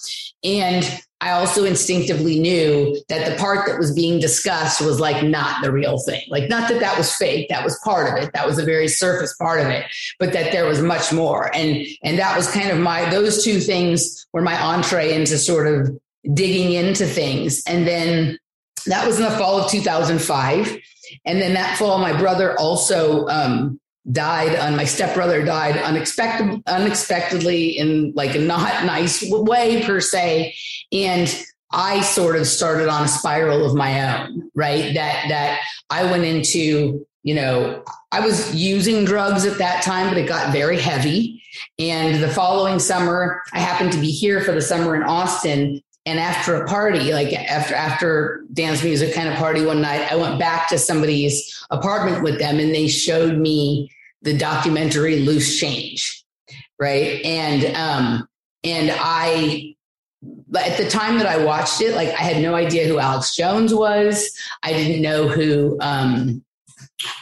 [0.43, 5.63] And I also instinctively knew that the part that was being discussed was like not
[5.65, 6.23] the real thing.
[6.29, 7.49] Like, not that that was fake.
[7.49, 8.33] That was part of it.
[8.35, 9.85] That was a very surface part of it,
[10.21, 11.55] but that there was much more.
[11.55, 15.67] And, and that was kind of my, those two things were my entree into sort
[15.67, 15.91] of
[16.35, 17.65] digging into things.
[17.67, 18.39] And then
[18.87, 20.79] that was in the fall of 2005.
[21.25, 27.77] And then that fall, my brother also um, died on my stepbrother died unexpected unexpectedly
[27.77, 30.55] in like a not nice way per se
[30.93, 34.95] and i sort of started on a spiral of my own right?
[34.95, 40.19] That that i went into you know i was using drugs at that time but
[40.19, 41.43] it got very heavy.
[41.79, 45.83] And the following summer i happened to be here for the summer in austin.
[46.07, 50.17] And after a party like after after dance music kind of party one night i
[50.17, 53.91] went back to somebody's apartment with them and they showed me
[54.23, 56.25] the documentary Loose Change,
[56.79, 57.25] right?
[57.25, 58.29] And um,
[58.65, 59.77] and I
[60.57, 63.75] at the time that I watched it, like I had no idea who Alex Jones
[63.75, 64.31] was.
[64.63, 65.77] I didn't know who.
[65.81, 66.43] Um,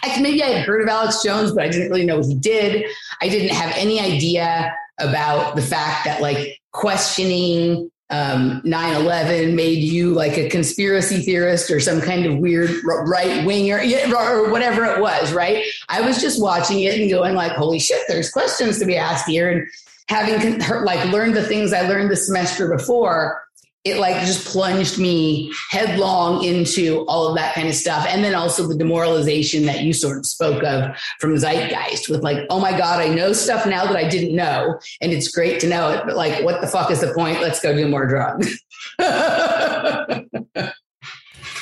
[0.02, 2.34] I, maybe I had heard of Alex Jones, but I didn't really know what he
[2.34, 2.86] did.
[3.20, 10.10] I didn't have any idea about the fact that like questioning um, 9-11 made you
[10.10, 13.78] like a conspiracy theorist or some kind of weird right winger
[14.16, 18.00] or whatever it was right i was just watching it and going like holy shit
[18.06, 19.66] there's questions to be asked here and
[20.08, 23.42] having like learned the things i learned the semester before
[23.86, 28.04] it like just plunged me headlong into all of that kind of stuff.
[28.08, 32.46] And then also the demoralization that you sort of spoke of from Zeitgeist with like,
[32.50, 34.80] oh my God, I know stuff now that I didn't know.
[35.00, 37.40] And it's great to know it, but like, what the fuck is the point?
[37.40, 38.60] Let's go do more drugs.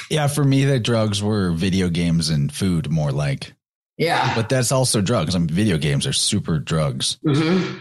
[0.08, 3.52] yeah, for me, the drugs were video games and food more like.
[3.98, 4.34] Yeah.
[4.34, 5.34] But that's also drugs.
[5.34, 7.18] I mean, video games are super drugs.
[7.22, 7.80] Mm-hmm.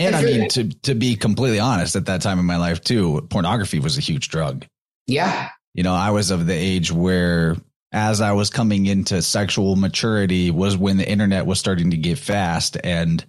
[0.00, 3.26] And I mean, to to be completely honest, at that time in my life too,
[3.28, 4.64] pornography was a huge drug.
[5.06, 5.50] Yeah.
[5.74, 7.56] You know, I was of the age where
[7.92, 12.18] as I was coming into sexual maturity was when the internet was starting to get
[12.18, 13.24] fast and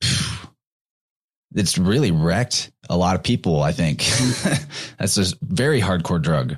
[1.54, 3.98] it's really wrecked a lot of people, I think.
[4.98, 6.56] That's a very hardcore drug.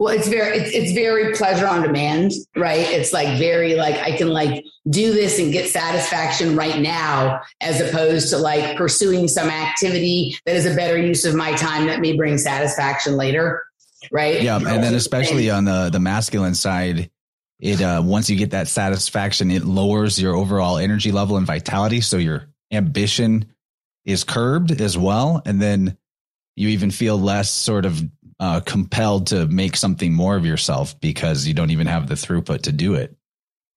[0.00, 2.90] Well, it's very it's, it's very pleasure on demand, right?
[2.90, 7.82] It's like very like I can like do this and get satisfaction right now as
[7.82, 12.00] opposed to like pursuing some activity that is a better use of my time that
[12.00, 13.62] may bring satisfaction later,
[14.10, 14.40] right?
[14.40, 17.10] Yeah, and then especially on the the masculine side,
[17.58, 22.00] it uh once you get that satisfaction, it lowers your overall energy level and vitality,
[22.00, 23.52] so your ambition
[24.06, 25.98] is curbed as well, and then
[26.56, 28.02] you even feel less sort of
[28.40, 32.62] uh, compelled to make something more of yourself because you don't even have the throughput
[32.62, 33.14] to do it.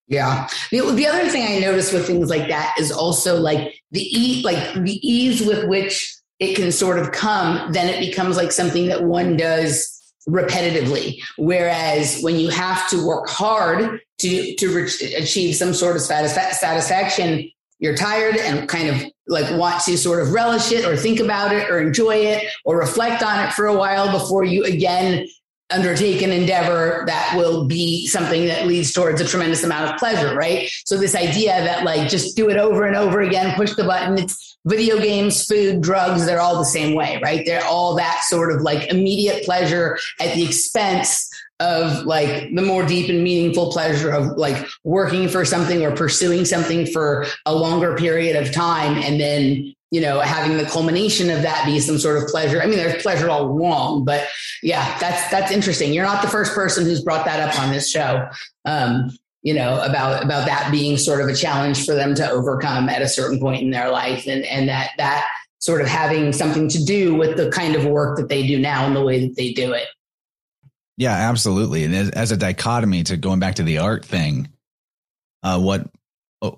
[0.08, 0.48] Yeah.
[0.72, 4.42] The, the other thing I notice with things like that is also like the e
[4.44, 8.88] like the ease with which it can sort of come, then it becomes like something
[8.88, 9.90] that one does
[10.28, 11.22] repetitively.
[11.38, 17.50] Whereas when you have to work hard to to re- achieve some sort of satisfaction,
[17.80, 21.54] you're tired and kind of like want to sort of relish it or think about
[21.54, 25.26] it or enjoy it or reflect on it for a while before you again
[25.74, 30.36] undertake an endeavor that will be something that leads towards a tremendous amount of pleasure,
[30.36, 30.70] right?
[30.86, 34.18] So this idea that like just do it over and over again, push the button,
[34.18, 37.44] it's video games, food, drugs, they're all the same way, right?
[37.46, 42.84] They're all that sort of like immediate pleasure at the expense of like the more
[42.86, 47.96] deep and meaningful pleasure of like working for something or pursuing something for a longer
[47.96, 52.22] period of time and then you know having the culmination of that be some sort
[52.22, 52.62] of pleasure.
[52.62, 54.28] I mean there's pleasure all along but
[54.62, 55.94] yeah that's that's interesting.
[55.94, 58.28] You're not the first person who's brought that up on this show
[58.66, 59.12] um,
[59.44, 63.02] you know about about that being sort of a challenge for them to overcome at
[63.02, 65.28] a certain point in their life and and that that
[65.60, 68.86] sort of having something to do with the kind of work that they do now
[68.86, 69.88] and the way that they do it
[70.98, 71.86] yeah, absolutely.
[71.86, 74.50] And as, as a dichotomy to going back to the art thing,
[75.42, 75.90] uh, what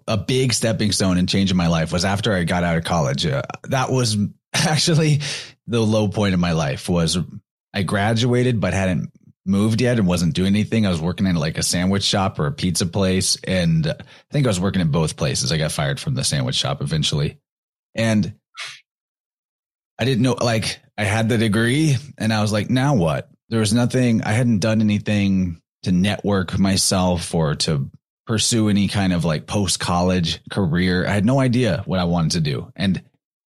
[0.08, 2.84] a big stepping stone and change in my life was after I got out of
[2.84, 3.26] college.
[3.26, 4.18] Uh, that was
[4.54, 5.22] actually
[5.68, 7.18] the low point of my life was
[7.74, 9.12] I graduated but hadn't
[9.46, 10.86] moved yet and wasn't doing anything.
[10.86, 13.96] I was working in like a sandwich shop or a pizza place and I
[14.32, 15.52] think I was working in both places.
[15.52, 17.38] I got fired from the sandwich shop eventually.
[17.94, 18.34] And
[20.00, 23.30] I didn't know, like, I had the degree and I was like, now what?
[23.50, 27.90] There was nothing, I hadn't done anything to network myself or to
[28.26, 31.06] pursue any kind of like post college career.
[31.06, 32.72] I had no idea what I wanted to do.
[32.76, 33.04] And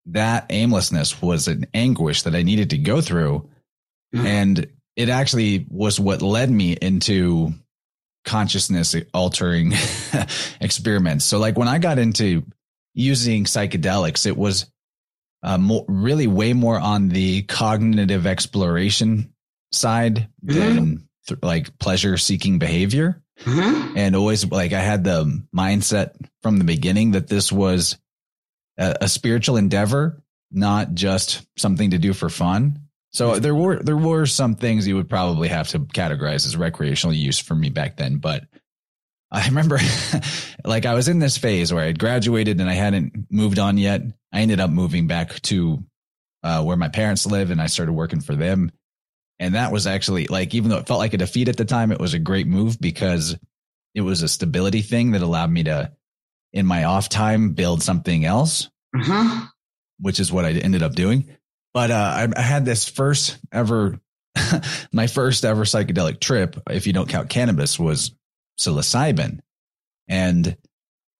[0.06, 3.48] that aimlessness was an anguish that I needed to go through.
[4.14, 4.24] Mm.
[4.24, 7.52] And it actually was what led me into
[8.24, 9.72] consciousness altering
[10.60, 11.24] experiments.
[11.24, 12.44] So, like when I got into
[12.94, 14.70] using psychedelics, it was
[15.42, 19.33] uh, more, really way more on the cognitive exploration
[19.74, 20.58] side mm-hmm.
[20.58, 23.22] than th- like pleasure seeking behavior.
[23.40, 23.96] Mm-hmm.
[23.96, 27.98] And always like I had the mindset from the beginning that this was
[28.78, 32.80] a, a spiritual endeavor, not just something to do for fun.
[33.12, 37.14] So there were there were some things you would probably have to categorize as recreational
[37.14, 38.44] use for me back then, but
[39.30, 39.78] I remember
[40.64, 43.78] like I was in this phase where I had graduated and I hadn't moved on
[43.78, 44.02] yet.
[44.32, 45.84] I ended up moving back to
[46.42, 48.70] uh, where my parents live and I started working for them.
[49.38, 51.92] And that was actually like, even though it felt like a defeat at the time,
[51.92, 53.36] it was a great move because
[53.94, 55.92] it was a stability thing that allowed me to,
[56.52, 59.46] in my off time, build something else, uh-huh.
[59.98, 61.28] which is what I ended up doing.
[61.72, 63.98] But uh, I, I had this first ever,
[64.92, 68.14] my first ever psychedelic trip, if you don't count cannabis, was
[68.58, 69.40] psilocybin.
[70.06, 70.56] And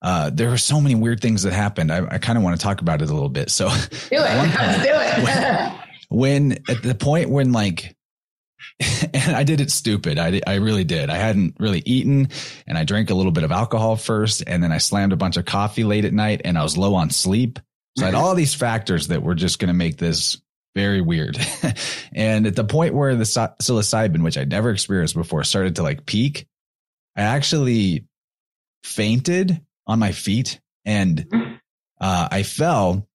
[0.03, 1.91] uh, there were so many weird things that happened.
[1.91, 3.51] I, I kind of want to talk about it a little bit.
[3.51, 3.75] So do
[4.13, 4.21] it.
[4.21, 5.25] Let's do it.
[5.25, 7.97] when, when, at the point when like,
[9.15, 10.19] and I did it stupid.
[10.19, 11.11] I, I really did.
[11.11, 12.29] I hadn't really eaten
[12.67, 15.37] and I drank a little bit of alcohol first and then I slammed a bunch
[15.37, 17.59] of coffee late at night and I was low on sleep.
[17.97, 20.39] So I had all these factors that were just going to make this
[20.75, 21.39] very weird.
[22.13, 26.05] and at the point where the psilocybin, which I'd never experienced before, started to like
[26.05, 26.47] peak,
[27.17, 28.07] I actually
[28.83, 31.61] fainted on my feet and
[32.01, 33.07] uh, I fell.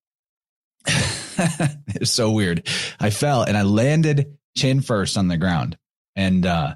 [0.87, 2.67] it's so weird.
[2.99, 5.77] I fell and I landed chin first on the ground.
[6.15, 6.75] And uh,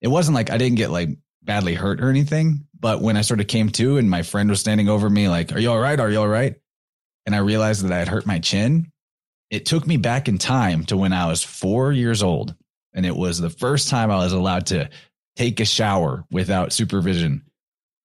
[0.00, 1.10] it wasn't like I didn't get like
[1.42, 2.66] badly hurt or anything.
[2.78, 5.52] But when I sort of came to and my friend was standing over me, like,
[5.52, 5.98] Are you all right?
[5.98, 6.54] Are you all right?
[7.26, 8.90] And I realized that I had hurt my chin
[9.50, 12.54] it took me back in time to when I was four years old.
[12.94, 14.88] And it was the first time I was allowed to
[15.36, 17.42] take a shower without supervision.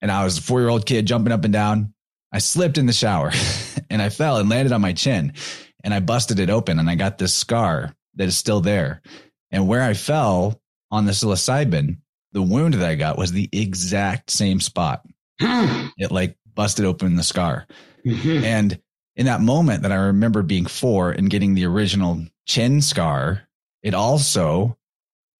[0.01, 1.93] And I was a four year old kid jumping up and down.
[2.31, 3.31] I slipped in the shower
[3.89, 5.33] and I fell and landed on my chin
[5.83, 9.01] and I busted it open and I got this scar that is still there.
[9.51, 10.59] And where I fell
[10.91, 11.97] on the psilocybin,
[12.31, 15.05] the wound that I got was the exact same spot.
[15.39, 17.67] it like busted open the scar.
[18.05, 18.43] Mm-hmm.
[18.43, 18.79] And
[19.15, 23.47] in that moment that I remember being four and getting the original chin scar,
[23.83, 24.77] it also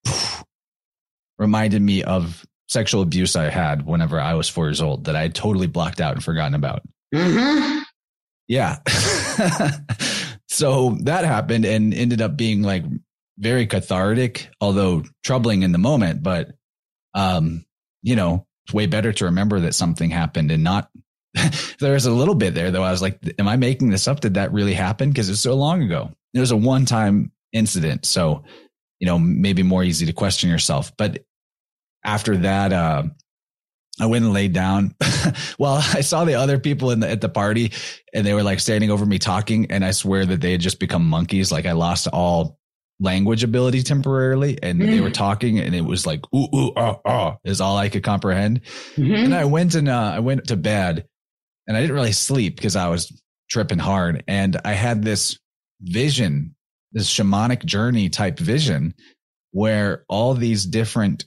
[1.38, 5.22] reminded me of sexual abuse I had whenever I was four years old that I
[5.22, 6.82] had totally blocked out and forgotten about.
[7.14, 7.80] Mm-hmm.
[8.48, 8.78] Yeah.
[10.56, 12.86] so that happened and ended up being like
[13.38, 16.24] very cathartic, although troubling in the moment.
[16.24, 16.54] But,
[17.14, 17.66] um,
[18.02, 20.90] you know, it's way better to remember that something happened and not
[21.80, 22.84] there was a little bit there though.
[22.84, 24.22] I was like, am I making this up?
[24.22, 25.10] Did that really happen?
[25.10, 26.12] Because it's so long ago.
[26.34, 28.06] It was a one time incident.
[28.06, 28.46] So,
[29.00, 30.94] you know, maybe more easy to question yourself.
[30.98, 31.26] But
[32.06, 33.04] after that, uh,
[34.00, 34.94] I went and laid down.
[35.60, 37.72] well, I saw the other people in the, at the party
[38.14, 39.72] and they were like standing over me talking.
[39.72, 41.52] And I swear that they had just become monkeys.
[41.52, 42.60] Like I lost all
[43.00, 44.86] language ability temporarily and mm.
[44.88, 45.14] they were mm.
[45.14, 48.62] talking and it was like, ooh, ooh, ah, ah, is all I could comprehend.
[48.96, 49.14] Mm-hmm.
[49.14, 51.08] And I went and, uh, I went to bed
[51.68, 53.12] and I didn't really sleep because I was
[53.50, 54.24] tripping hard.
[54.28, 55.40] And I had this
[55.82, 56.56] vision,
[56.92, 58.94] this shamanic journey type vision
[59.52, 61.26] where all these different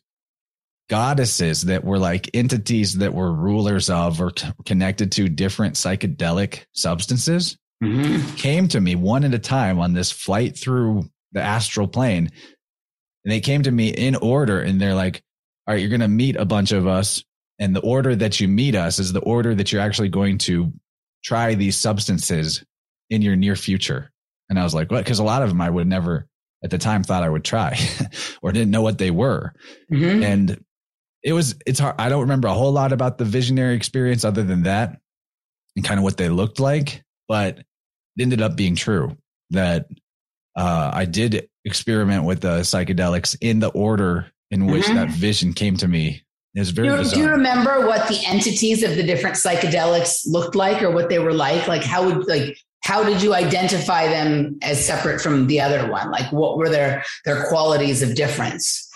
[0.89, 6.65] goddesses that were like entities that were rulers of or t- connected to different psychedelic
[6.73, 8.35] substances mm-hmm.
[8.37, 12.31] came to me one at a time on this flight through the astral plane.
[13.25, 15.23] And they came to me in order and they're like,
[15.67, 17.23] all right, you're going to meet a bunch of us
[17.59, 20.73] and the order that you meet us is the order that you're actually going to
[21.25, 22.65] try these substances
[23.11, 24.11] in your near future.
[24.49, 25.05] And I was like, what?
[25.05, 26.27] Because a lot of them I would never
[26.63, 27.79] at the time thought I would try
[28.43, 29.55] or didn't know what they were.
[29.93, 30.23] Mm-hmm.
[30.23, 30.65] And
[31.23, 31.97] it was, it's hard.
[31.99, 35.01] I don't remember a whole lot about the visionary experience other than that
[35.77, 37.67] and kind of what they looked like, but it
[38.21, 39.17] ended up being true
[39.51, 39.87] that
[40.57, 44.95] uh, I did experiment with the psychedelics in the order in which mm-hmm.
[44.95, 46.23] that vision came to me
[46.55, 46.89] it's very.
[46.89, 51.09] Do, do, you remember what the entities of the different psychedelics looked like, or what
[51.09, 51.69] they were like?
[51.69, 56.11] Like how would like how did you identify them as separate from the other one?
[56.11, 58.88] Like what were their their qualities of difference?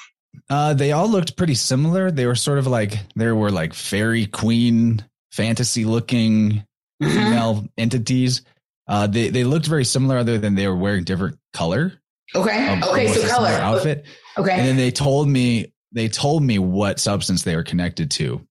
[0.48, 2.10] Uh, they all looked pretty similar.
[2.10, 6.64] They were sort of like there were like fairy queen fantasy looking
[7.02, 7.08] mm-hmm.
[7.08, 8.42] female entities,
[8.88, 11.92] Uh, they they looked very similar, other than they were wearing different color.
[12.34, 12.80] Okay.
[12.82, 13.08] Okay.
[13.08, 14.06] So color outfit.
[14.36, 14.52] Okay.
[14.52, 18.46] And then they told me they told me what substance they were connected to,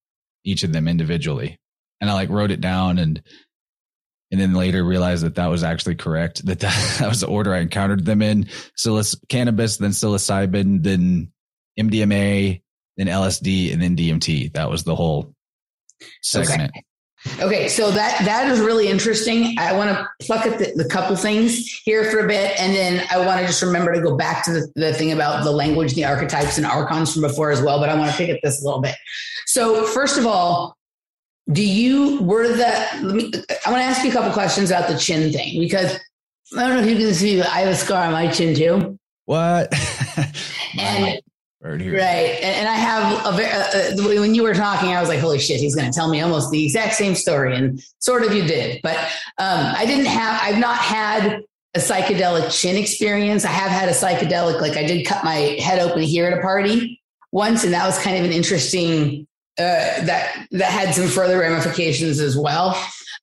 [0.45, 1.57] each of them individually,
[1.99, 3.21] and I like wrote it down and
[4.31, 6.45] and then later realized that that was actually correct.
[6.45, 11.31] That that, that was the order I encountered them in: Psiloc- cannabis, then psilocybin, then
[11.79, 12.61] MDMA,
[12.97, 14.53] then LSD, and then DMT.
[14.53, 15.33] That was the whole
[16.21, 16.71] segment.
[16.71, 16.83] Okay.
[17.39, 19.55] Okay, so that that is really interesting.
[19.59, 23.05] I want to pluck at the, the, couple things here for a bit, and then
[23.11, 25.93] I want to just remember to go back to the, the thing about the language,
[25.93, 27.79] the archetypes, and archons from before as well.
[27.79, 28.95] But I want to pick at this a little bit.
[29.45, 30.75] So first of all,
[31.51, 32.87] do you were the?
[33.03, 33.31] Let me.
[33.67, 35.99] I want to ask you a couple questions about the chin thing because
[36.57, 38.99] I don't know if you can see, I have a scar on my chin too.
[39.25, 39.73] What?
[40.79, 41.21] and
[41.63, 42.39] Right, right.
[42.41, 45.37] And, I have a very, uh, uh, when you were talking, I was like, holy
[45.37, 47.55] shit, he's going to tell me almost the exact same story.
[47.55, 48.81] And sort of you did.
[48.81, 48.97] But
[49.37, 51.43] um, I didn't have, I've not had
[51.75, 53.45] a psychedelic chin experience.
[53.45, 56.41] I have had a psychedelic, like I did cut my head open here at a
[56.41, 56.99] party
[57.31, 57.63] once.
[57.63, 59.27] And that was kind of an interesting,
[59.59, 62.75] uh, that, that had some further ramifications as well.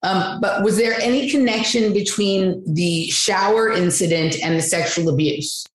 [0.05, 5.67] Um, but was there any connection between the shower incident and the sexual abuse?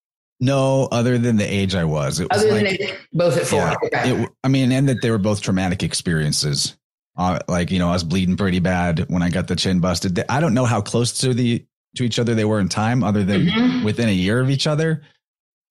[0.43, 2.19] No, other than the age I was.
[2.19, 3.59] It was other like, than both at four.
[3.59, 4.23] Yeah, okay.
[4.23, 6.75] it, I mean, and that they were both traumatic experiences.
[7.15, 10.21] Uh, like you know, I was bleeding pretty bad when I got the chin busted.
[10.27, 11.65] I don't know how close to the
[11.95, 13.85] to each other they were in time, other than mm-hmm.
[13.85, 15.03] within a year of each other.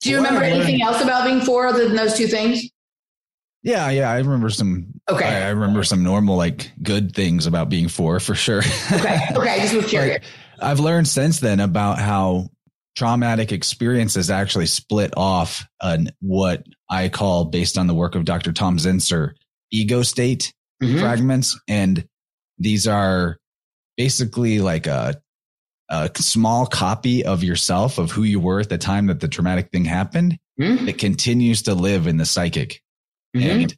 [0.00, 2.70] Do you remember anything else about being four other than those two things?
[3.62, 4.86] Yeah, yeah, I remember some.
[5.10, 8.62] Okay, I, I remember some normal, like good things about being four for sure.
[8.90, 10.14] okay, okay, I just was curious.
[10.14, 10.24] like,
[10.62, 12.48] I've learned since then about how
[12.96, 18.52] traumatic experiences actually split off on what I call, based on the work of Dr.
[18.52, 19.32] Tom Zinser,
[19.70, 20.98] ego state mm-hmm.
[20.98, 21.58] fragments.
[21.68, 22.06] And
[22.58, 23.38] these are
[23.96, 25.20] basically like a,
[25.88, 29.70] a small copy of yourself, of who you were at the time that the traumatic
[29.70, 30.86] thing happened, mm-hmm.
[30.86, 32.82] that continues to live in the psychic.
[33.36, 33.48] Mm-hmm.
[33.48, 33.76] And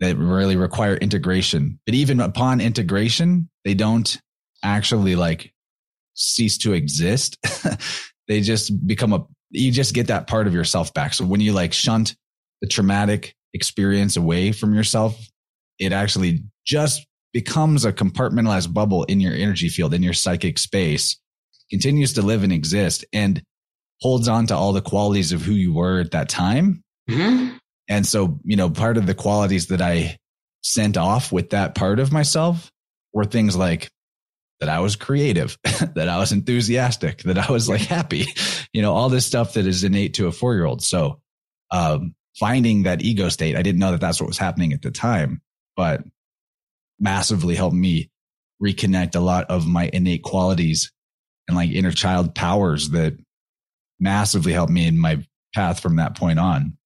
[0.00, 1.78] that really require integration.
[1.86, 4.20] But even upon integration, they don't
[4.62, 5.52] actually like
[6.14, 7.38] cease to exist.
[8.28, 11.14] they just become a, you just get that part of yourself back.
[11.14, 12.16] So when you like shunt
[12.60, 15.18] the traumatic experience away from yourself,
[15.78, 21.20] it actually just becomes a compartmentalized bubble in your energy field, in your psychic space,
[21.70, 23.42] continues to live and exist and
[24.00, 26.82] holds on to all the qualities of who you were at that time.
[27.08, 27.56] Mm-hmm.
[27.88, 30.16] And so, you know, part of the qualities that I
[30.62, 32.70] sent off with that part of myself
[33.12, 33.88] were things like
[34.60, 38.26] that I was creative, that I was enthusiastic, that I was like happy,
[38.72, 40.82] you know, all this stuff that is innate to a four year old.
[40.82, 41.20] So,
[41.70, 44.90] um, finding that ego state, I didn't know that that's what was happening at the
[44.90, 45.42] time,
[45.76, 46.02] but
[46.98, 48.10] massively helped me
[48.62, 50.92] reconnect a lot of my innate qualities
[51.48, 53.16] and like inner child powers that
[54.00, 56.76] massively helped me in my path from that point on.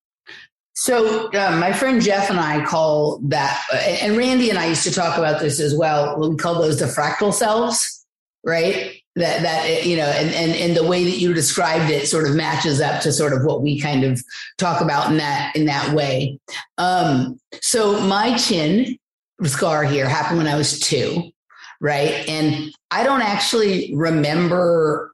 [0.80, 4.90] So uh, my friend Jeff and I call that, and Randy and I used to
[4.90, 6.18] talk about this as well.
[6.18, 8.06] We call those the fractal selves,
[8.46, 8.96] right?
[9.14, 12.34] That that you know, and and and the way that you described it sort of
[12.34, 14.24] matches up to sort of what we kind of
[14.56, 16.40] talk about in that in that way.
[16.78, 18.96] Um, so my chin
[19.44, 21.30] scar here happened when I was two,
[21.82, 22.26] right?
[22.26, 25.09] And I don't actually remember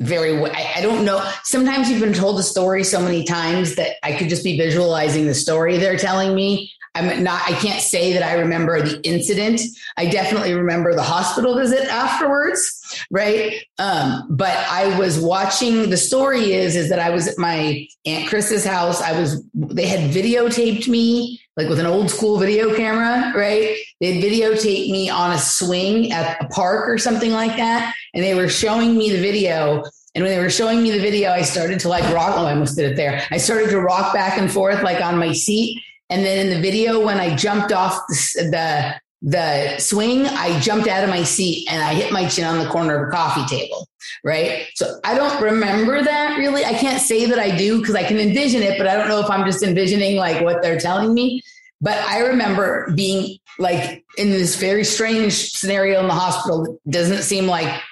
[0.00, 1.28] very I, I don't know.
[1.44, 5.26] Sometimes you've been told a story so many times that i could just be visualizing
[5.26, 6.72] the story they're telling me.
[6.94, 9.60] I'm not i can't say that i remember the incident.
[9.96, 12.77] I definitely remember the hospital visit afterwards
[13.10, 17.86] right um, but i was watching the story is is that i was at my
[18.04, 22.74] aunt chris's house i was they had videotaped me like with an old school video
[22.76, 23.76] camera, right?
[24.00, 27.92] They'd me on a swing at a park or something like that.
[28.14, 29.82] And they were showing me the video.
[30.14, 32.34] And when they were showing me the video, I started to like rock.
[32.36, 33.26] Oh, I almost did it there.
[33.32, 35.82] I started to rock back and forth like on my seat.
[36.08, 40.88] And then in the video, when I jumped off the, the, the swing, I jumped
[40.88, 43.44] out of my seat and I hit my chin on the corner of a coffee
[43.46, 43.88] table.
[44.24, 44.66] Right.
[44.74, 46.64] So I don't remember that really.
[46.64, 49.20] I can't say that I do because I can envision it, but I don't know
[49.20, 51.42] if I'm just envisioning like what they're telling me.
[51.80, 56.78] But I remember being like in this very strange scenario in the hospital.
[56.86, 57.82] It doesn't seem like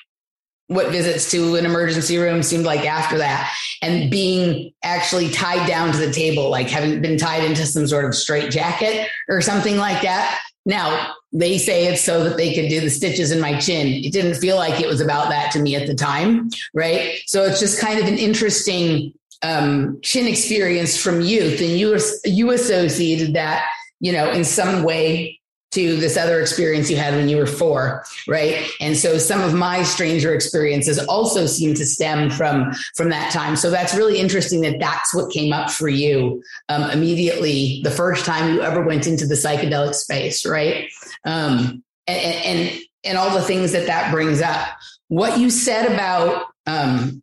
[0.69, 3.53] what visits to an emergency room seemed like after that
[3.83, 8.05] and being actually tied down to the table, like having been tied into some sort
[8.05, 10.41] of straight jacket or something like that.
[10.67, 13.87] Now, they say it's so that they could do the stitches in my chin.
[13.87, 17.21] It didn't feel like it was about that to me at the time, right?
[17.27, 22.51] So it's just kind of an interesting um, chin experience from youth, and you you
[22.51, 23.67] associated that,
[24.01, 25.41] you know, in some way
[25.73, 28.67] to this other experience you had when you were four, right?
[28.81, 33.57] And so some of my stranger experiences also seem to stem from from that time.
[33.57, 38.25] So that's really interesting that that's what came up for you um, immediately the first
[38.25, 40.91] time you ever went into the psychedelic space, right?
[41.25, 44.69] Um, and, and and all the things that that brings up.
[45.09, 47.23] What you said about um,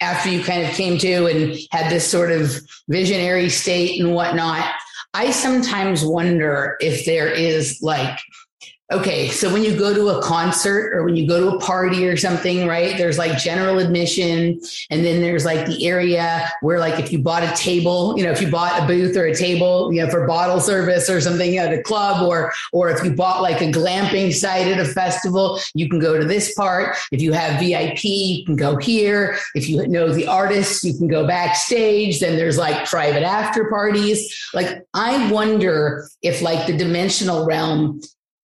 [0.00, 2.52] after you kind of came to and had this sort of
[2.88, 4.70] visionary state and whatnot.
[5.16, 8.18] I sometimes wonder if there is like
[8.92, 12.06] okay, so when you go to a concert or when you go to a party
[12.06, 12.96] or something, right?
[12.96, 14.60] There's like general admission,
[14.90, 18.30] and then there's like the area where, like, if you bought a table, you know,
[18.30, 21.58] if you bought a booth or a table, you know, for bottle service or something
[21.58, 25.58] at a club, or or if you bought like a glamping site at a festival,
[25.74, 26.96] you can go to this part.
[27.10, 29.38] If you have VIP, you can go here.
[29.56, 32.20] If you know the artists, you can go backstage.
[32.20, 34.48] Then there's like private after parties.
[34.54, 38.00] Like, I wonder if like the dimensional realm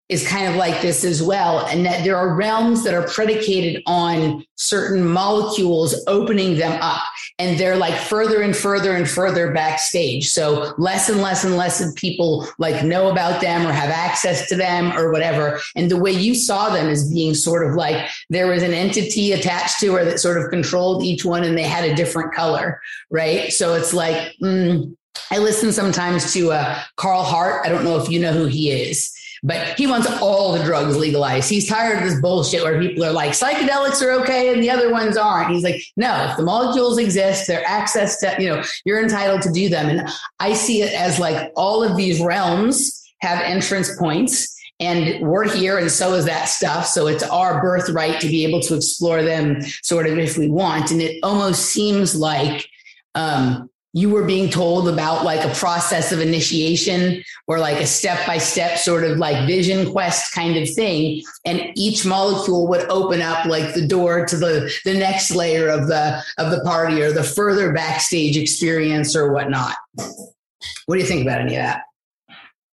[0.08, 1.66] is kind of like this as well.
[1.66, 7.02] And that there are realms that are predicated on certain molecules opening them up.
[7.38, 10.28] And they're like further and further and further backstage.
[10.30, 14.48] So less and less and less of people like know about them or have access
[14.48, 15.60] to them or whatever.
[15.76, 19.32] And the way you saw them as being sort of like there was an entity
[19.32, 22.80] attached to her that sort of controlled each one and they had a different color.
[23.10, 23.52] Right.
[23.52, 24.96] So it's like, mm,
[25.30, 27.66] I listen sometimes to uh, Carl Hart.
[27.66, 30.96] I don't know if you know who he is but he wants all the drugs
[30.96, 31.48] legalized.
[31.48, 34.90] He's tired of this bullshit where people are like, psychedelics are okay and the other
[34.90, 35.50] ones aren't.
[35.50, 39.52] He's like, no, if the molecules exist, they're access to, you know, you're entitled to
[39.52, 39.88] do them.
[39.88, 40.08] And
[40.40, 45.78] I see it as like all of these realms have entrance points and we're here
[45.78, 49.60] and so is that stuff so it's our birthright to be able to explore them
[49.82, 52.68] sort of if we want and it almost seems like
[53.16, 58.26] um, you were being told about like a process of initiation or like a step
[58.26, 61.22] by step sort of like vision quest kind of thing.
[61.46, 65.88] And each molecule would open up like the door to the the next layer of
[65.88, 69.74] the of the party or the further backstage experience or whatnot.
[69.94, 71.82] What do you think about any of that?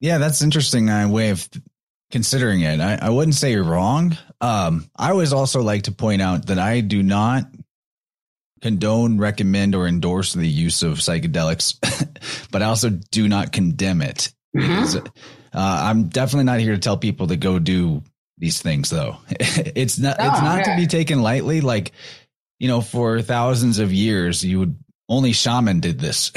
[0.00, 1.48] Yeah that's interesting uh, way of
[2.10, 2.80] considering it.
[2.80, 4.18] I, I wouldn't say you're wrong.
[4.40, 7.44] Um i always also like to point out that i do not
[8.64, 11.76] condone, recommend, or endorse the use of psychedelics,
[12.50, 14.32] but I also do not condemn it.
[14.56, 15.06] Mm-hmm.
[15.06, 15.10] Uh,
[15.52, 18.02] I'm definitely not here to tell people to go do
[18.38, 19.18] these things, though.
[19.28, 20.16] it's not.
[20.18, 20.70] Oh, it's not okay.
[20.70, 21.60] to be taken lightly.
[21.60, 21.92] Like
[22.58, 24.78] you know, for thousands of years, you would
[25.10, 26.32] only shaman did this.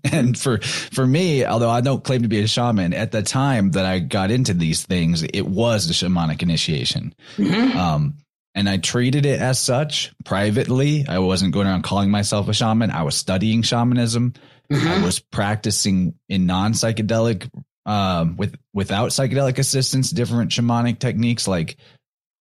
[0.12, 3.70] and for for me, although I don't claim to be a shaman, at the time
[3.70, 7.14] that I got into these things, it was the shamanic initiation.
[7.38, 7.78] Mm-hmm.
[7.78, 8.18] Um,
[8.56, 11.04] and I treated it as such privately.
[11.06, 12.90] I wasn't going around calling myself a shaman.
[12.90, 14.32] I was studying shamanism.
[14.72, 14.88] Mm-hmm.
[14.88, 17.48] I was practicing in non psychedelic,
[17.84, 21.76] um, with without psychedelic assistance, different shamanic techniques like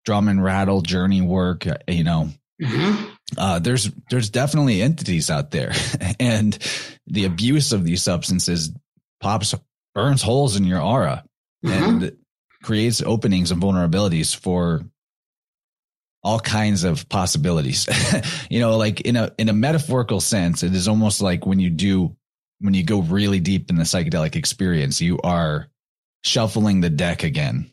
[0.05, 1.66] drum and rattle, journey work.
[1.88, 2.30] You know,
[2.61, 3.09] mm-hmm.
[3.38, 5.74] uh, there's there's definitely entities out there,
[6.20, 6.57] and
[7.07, 8.72] the abuse of these substances
[9.20, 9.53] pops
[9.93, 11.26] burns holes in your aura
[11.63, 11.84] mm-hmm.
[11.84, 12.18] and
[12.63, 14.82] creates openings and vulnerabilities for
[16.26, 17.88] all kinds of possibilities.
[18.50, 21.70] you know, like in a in a metaphorical sense, it is almost like when you
[21.70, 22.16] do
[22.60, 25.68] when you go really deep in the psychedelic experience, you are
[26.24, 27.72] shuffling the deck again.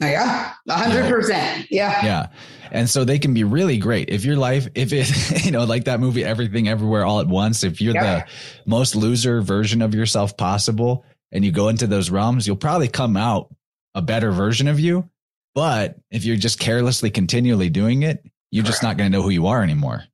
[0.00, 1.66] Oh, yeah, hundred percent.
[1.70, 2.26] Yeah, yeah,
[2.70, 5.84] and so they can be really great if your life, if it, you know, like
[5.84, 7.64] that movie, Everything Everywhere All at Once.
[7.64, 8.20] If you're yeah.
[8.20, 8.26] the
[8.64, 13.16] most loser version of yourself possible, and you go into those realms, you'll probably come
[13.16, 13.52] out
[13.94, 15.08] a better version of you.
[15.54, 18.72] But if you're just carelessly continually doing it, you're Correct.
[18.72, 20.04] just not going to know who you are anymore.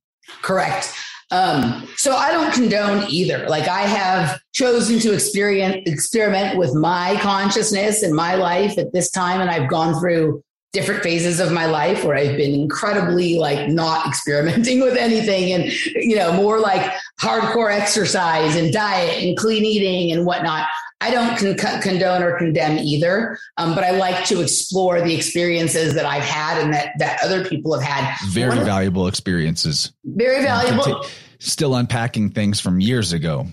[0.41, 0.93] Correct.
[1.31, 3.47] Um, so I don't condone either.
[3.47, 9.11] Like I have chosen to experience experiment with my consciousness and my life at this
[9.11, 13.69] time, and I've gone through different phases of my life where I've been incredibly like
[13.69, 19.65] not experimenting with anything and you know more like hardcore exercise and diet and clean
[19.65, 20.67] eating and whatnot.
[21.01, 25.93] I don't con- condone or condemn either, um, but I like to explore the experiences
[25.93, 28.17] that I've had and that that other people have had.
[28.27, 29.93] Very One valuable experiences.
[30.03, 31.05] Very valuable.
[31.39, 33.47] Still unpacking things from years ago.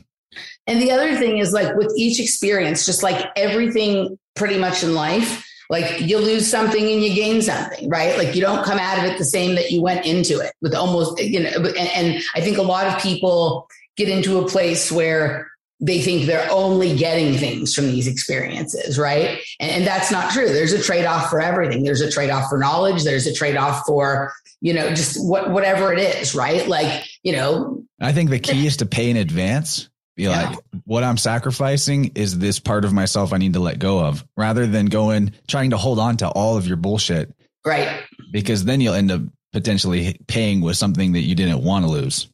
[0.67, 4.95] And the other thing is like with each experience, just like everything pretty much in
[4.95, 8.19] life, like you lose something and you gain something, right?
[8.19, 10.75] Like you don't come out of it the same that you went into it with
[10.75, 14.93] almost, you know, and, and I think a lot of people get into a place
[14.93, 15.49] where
[15.79, 19.41] they think they're only getting things from these experiences, right?
[19.61, 20.49] And, and that's not true.
[20.49, 21.85] There's a trade off for everything.
[21.85, 23.05] There's a trade off for knowledge.
[23.05, 26.67] There's a trade off for, you know, just what, whatever it is, right?
[26.67, 30.51] Like, you know, I think the key is to pay in advance Be yeah.
[30.51, 34.25] like, what I'm sacrificing is this part of myself I need to let go of
[34.37, 37.35] rather than going trying to hold on to all of your bullshit.
[37.65, 38.03] Right.
[38.33, 39.21] Because then you'll end up
[39.53, 42.29] potentially paying with something that you didn't want to lose.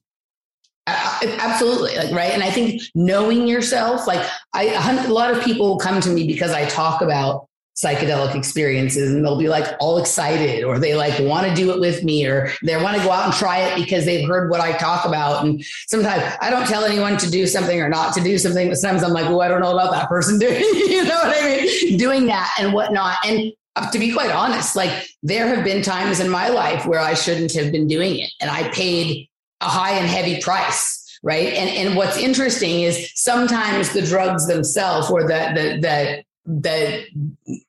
[0.87, 2.33] Absolutely, like right.
[2.33, 4.66] And I think knowing yourself, like I,
[5.07, 9.39] a lot of people come to me because I talk about psychedelic experiences and they'll
[9.39, 12.76] be like all excited or they like want to do it with me or they
[12.76, 15.45] want to go out and try it because they've heard what I talk about.
[15.45, 18.76] And sometimes I don't tell anyone to do something or not to do something, but
[18.76, 21.61] sometimes I'm like, well, I don't know about that person doing, you know what I
[21.62, 21.97] mean?
[21.97, 23.16] Doing that and whatnot.
[23.24, 27.01] And uh, to be quite honest, like there have been times in my life where
[27.01, 29.30] I shouldn't have been doing it and I paid
[29.62, 35.10] a high and heavy price right and and what's interesting is sometimes the drugs themselves
[35.10, 37.04] or the the the the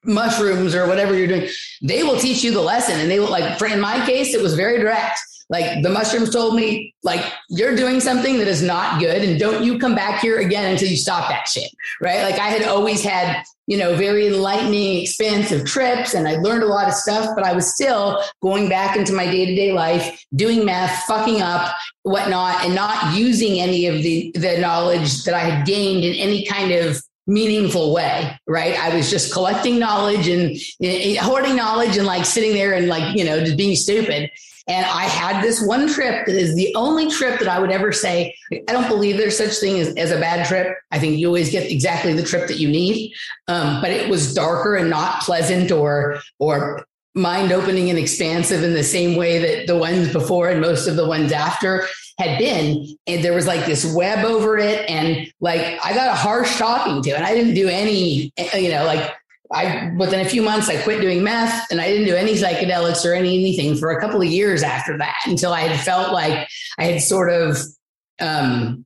[0.03, 1.47] mushrooms or whatever you're doing,
[1.81, 2.99] they will teach you the lesson.
[2.99, 5.19] And they will like, for in my case, it was very direct.
[5.49, 9.23] Like the mushrooms told me, like, you're doing something that is not good.
[9.23, 11.69] And don't you come back here again until you stop that shit.
[12.01, 12.23] Right.
[12.23, 16.67] Like I had always had, you know, very enlightening, expansive trips and I learned a
[16.67, 20.25] lot of stuff, but I was still going back into my day to day life,
[20.35, 25.39] doing math, fucking up, whatnot, and not using any of the, the knowledge that I
[25.39, 28.77] had gained in any kind of meaningful way, right?
[28.77, 30.57] I was just collecting knowledge and
[31.19, 34.29] hoarding knowledge and like sitting there and like, you know, just being stupid.
[34.67, 37.91] And I had this one trip that is the only trip that I would ever
[37.91, 40.77] say, I don't believe there's such thing as, as a bad trip.
[40.91, 43.13] I think you always get exactly the trip that you need.
[43.49, 48.73] Um, but it was darker and not pleasant or, or mind opening and expansive in
[48.73, 51.85] the same way that the ones before and most of the ones after
[52.17, 52.87] had been.
[53.05, 54.89] And there was like this web over it.
[54.89, 58.85] And like I got a harsh talking to, and I didn't do any, you know,
[58.85, 59.11] like
[59.53, 63.05] I within a few months I quit doing meth and I didn't do any psychedelics
[63.05, 66.47] or any anything for a couple of years after that until I had felt like
[66.77, 67.57] I had sort of
[68.19, 68.85] um,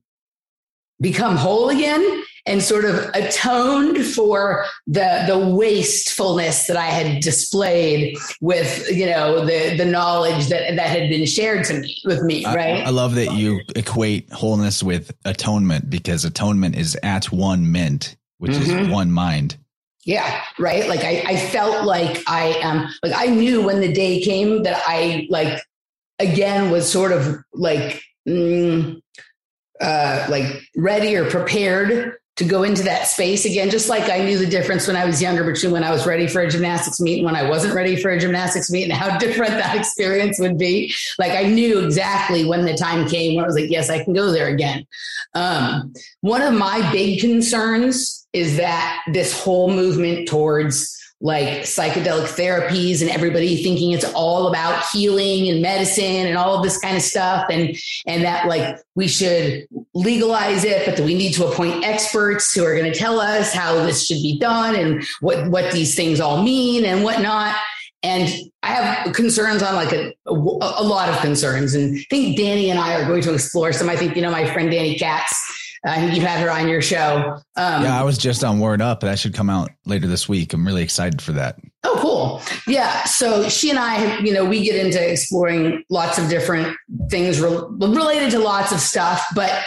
[1.00, 8.16] become whole again and sort of atoned for the the wastefulness that I had displayed
[8.40, 12.44] with you know the the knowledge that that had been shared to me with me
[12.44, 17.70] right I, I love that you equate wholeness with atonement because atonement is at one
[17.70, 18.78] mint which mm-hmm.
[18.78, 19.56] is one mind
[20.08, 20.88] yeah right?
[20.88, 24.62] Like I, I felt like i am um, like i knew when the day came
[24.62, 25.60] that i like
[26.18, 29.00] again was sort of like mm,
[29.80, 30.46] uh like
[30.76, 34.86] ready or prepared to go into that space again, just like I knew the difference
[34.86, 37.34] when I was younger between when I was ready for a gymnastics meet and when
[37.34, 40.94] I wasn't ready for a gymnastics meet and how different that experience would be.
[41.18, 44.12] Like I knew exactly when the time came when I was like, yes, I can
[44.12, 44.86] go there again.
[45.34, 53.00] Um, one of my big concerns is that this whole movement towards like psychedelic therapies
[53.00, 57.02] and everybody thinking it's all about healing and medicine and all of this kind of
[57.02, 61.84] stuff and and that like we should legalize it but that we need to appoint
[61.84, 65.72] experts who are going to tell us how this should be done and what what
[65.72, 67.56] these things all mean and whatnot
[68.04, 71.74] and I have concerns on like a, a, a lot of concerns.
[71.74, 73.88] And I think Danny and I are going to explore some.
[73.88, 76.82] I think, you know, my friend Danny Katz I think you've had her on your
[76.82, 77.40] show.
[77.56, 79.00] Um, yeah, I was just on Word Up.
[79.00, 80.52] That should come out later this week.
[80.52, 81.56] I'm really excited for that.
[81.84, 82.42] Oh, cool.
[82.66, 83.04] Yeah.
[83.04, 86.76] So she and I, you know, we get into exploring lots of different
[87.10, 89.24] things re- related to lots of stuff.
[89.34, 89.62] But,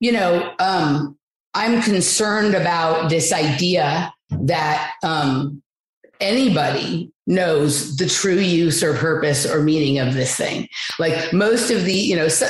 [0.00, 1.16] you know, um,
[1.54, 5.62] I'm concerned about this idea that um,
[6.20, 10.68] anybody knows the true use or purpose or meaning of this thing.
[10.98, 12.46] Like most of the, you know, so,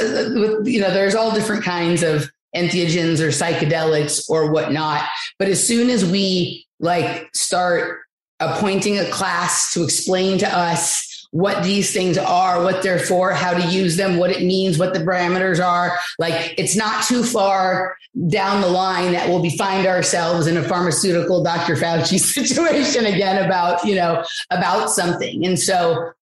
[0.65, 5.05] you know, there's all different kinds of entheogens or psychedelics or whatnot.
[5.39, 8.01] But as soon as we like start
[8.41, 13.53] appointing a class to explain to us what these things are, what they're for, how
[13.53, 15.99] to use them, what it means, what the parameters are.
[16.17, 17.97] Like it's not too far
[18.29, 21.75] down the line that we'll be find ourselves in a pharmaceutical Dr.
[21.75, 25.45] Fauci situation again about, you know, about something.
[25.45, 26.13] And so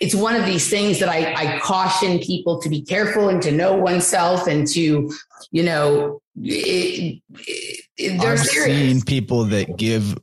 [0.00, 3.52] it's one of these things that I, I, caution people to be careful and to
[3.52, 5.10] know oneself and to,
[5.50, 7.22] you know, it,
[7.96, 8.78] it, I've serious.
[8.78, 10.18] seen people that give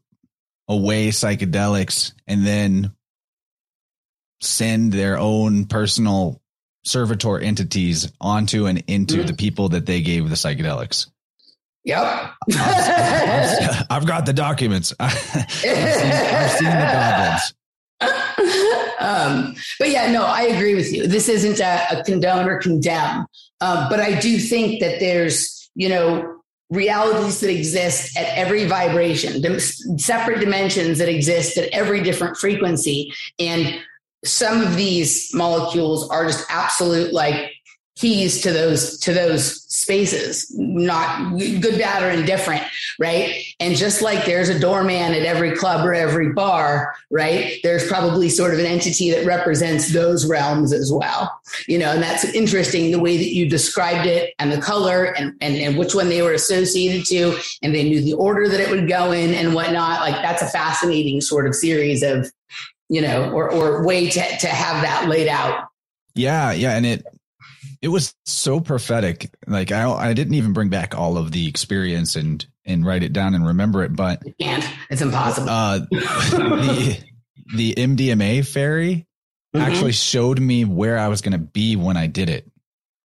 [0.68, 2.93] away psychedelics and then
[4.41, 6.41] send their own personal
[6.84, 9.28] servitor entities onto and into mm.
[9.28, 11.08] the people that they gave the psychedelics.
[11.86, 12.32] Yep.
[12.56, 14.93] I've, I've, got the documents.
[14.99, 17.49] I've, seen, I've seen the
[18.01, 18.80] goblins.
[19.04, 21.08] um, but yeah, no, I agree with you.
[21.08, 23.28] This isn't a, a condone or condemn,
[23.62, 26.39] um, but I do think that there's, you know,
[26.70, 29.43] realities that exist at every vibration,
[29.99, 33.14] separate dimensions that exist at every different frequency.
[33.39, 33.80] And
[34.26, 37.51] some of these molecules are just absolute like
[37.95, 42.64] keys to those to those spaces, not good, bad, or indifferent,
[43.00, 43.44] right?
[43.60, 47.60] And just like there's a doorman at every club or every bar, right?
[47.62, 52.02] There's probably sort of an entity that represents those realms as well, you know, and
[52.02, 55.94] that's interesting the way that you described it and the color and, and, and which
[55.94, 59.34] one they were associated to, and they knew the order that it would go in
[59.34, 60.00] and whatnot.
[60.00, 62.32] Like that's a fascinating sort of series of,
[62.90, 65.68] you know, or, or way to, to have that laid out.
[66.16, 66.52] Yeah.
[66.54, 66.76] Yeah.
[66.76, 67.06] And it,
[67.84, 69.30] it was so prophetic.
[69.46, 73.12] Like I, I didn't even bring back all of the experience and and write it
[73.12, 74.66] down and remember it, but you can't.
[74.90, 75.50] It's impossible.
[75.50, 77.04] Uh, the
[77.54, 79.06] the MDMA fairy
[79.54, 79.60] mm-hmm.
[79.60, 82.50] actually showed me where I was going to be when I did it,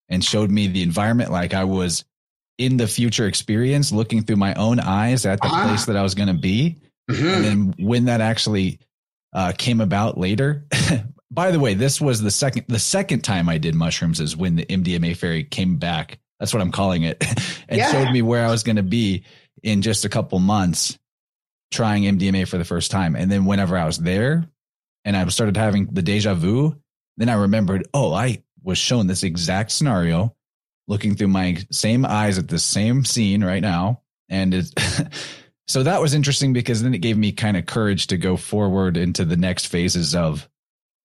[0.09, 2.05] and showed me the environment like I was
[2.59, 5.69] in the future experience, looking through my own eyes at the uh-huh.
[5.69, 6.77] place that I was going to be.
[7.09, 7.27] Mm-hmm.
[7.27, 8.79] And then when that actually
[9.33, 10.67] uh, came about later,
[11.37, 14.55] by the way, this was the second the second time I did mushrooms is when
[14.55, 16.17] the MDMA fairy came back.
[16.39, 17.23] That's what I'm calling it,
[17.69, 17.91] and yeah.
[17.91, 19.23] showed me where I was going to be
[19.61, 20.97] in just a couple months
[21.71, 23.15] trying MDMA for the first time.
[23.15, 24.49] And then whenever I was there
[25.05, 26.75] and I started having the deja vu,
[27.17, 30.35] then I remembered, oh, I was shown this exact scenario,
[30.87, 34.01] looking through my same eyes at the same scene right now.
[34.27, 34.73] And it's
[35.67, 38.97] so that was interesting because then it gave me kind of courage to go forward
[38.97, 40.49] into the next phases of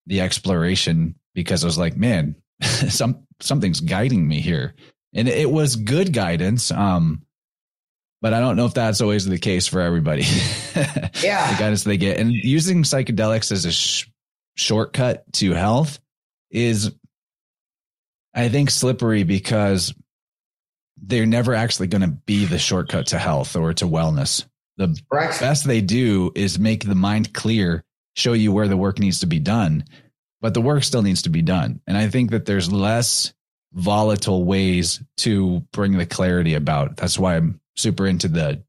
[0.07, 4.75] the exploration because I was like, man, some something's guiding me here.
[5.15, 6.71] And it was good guidance.
[6.71, 7.23] Um,
[8.23, 10.23] but I don't know if that's always the case for everybody.
[11.21, 11.53] yeah.
[11.53, 12.19] the guidance they get.
[12.19, 14.07] And using psychedelics as a sh-
[14.55, 15.99] shortcut to health
[16.51, 16.95] is,
[18.33, 19.93] I think, slippery because
[20.97, 24.45] they're never actually going to be the shortcut to health or to wellness.
[24.77, 25.41] The Correct.
[25.41, 27.85] best they do is make the mind clear
[28.15, 29.85] show you where the work needs to be done,
[30.41, 31.81] but the work still needs to be done.
[31.87, 33.33] And I think that there's less
[33.73, 36.97] volatile ways to bring the clarity about.
[36.97, 38.63] That's why I'm super into the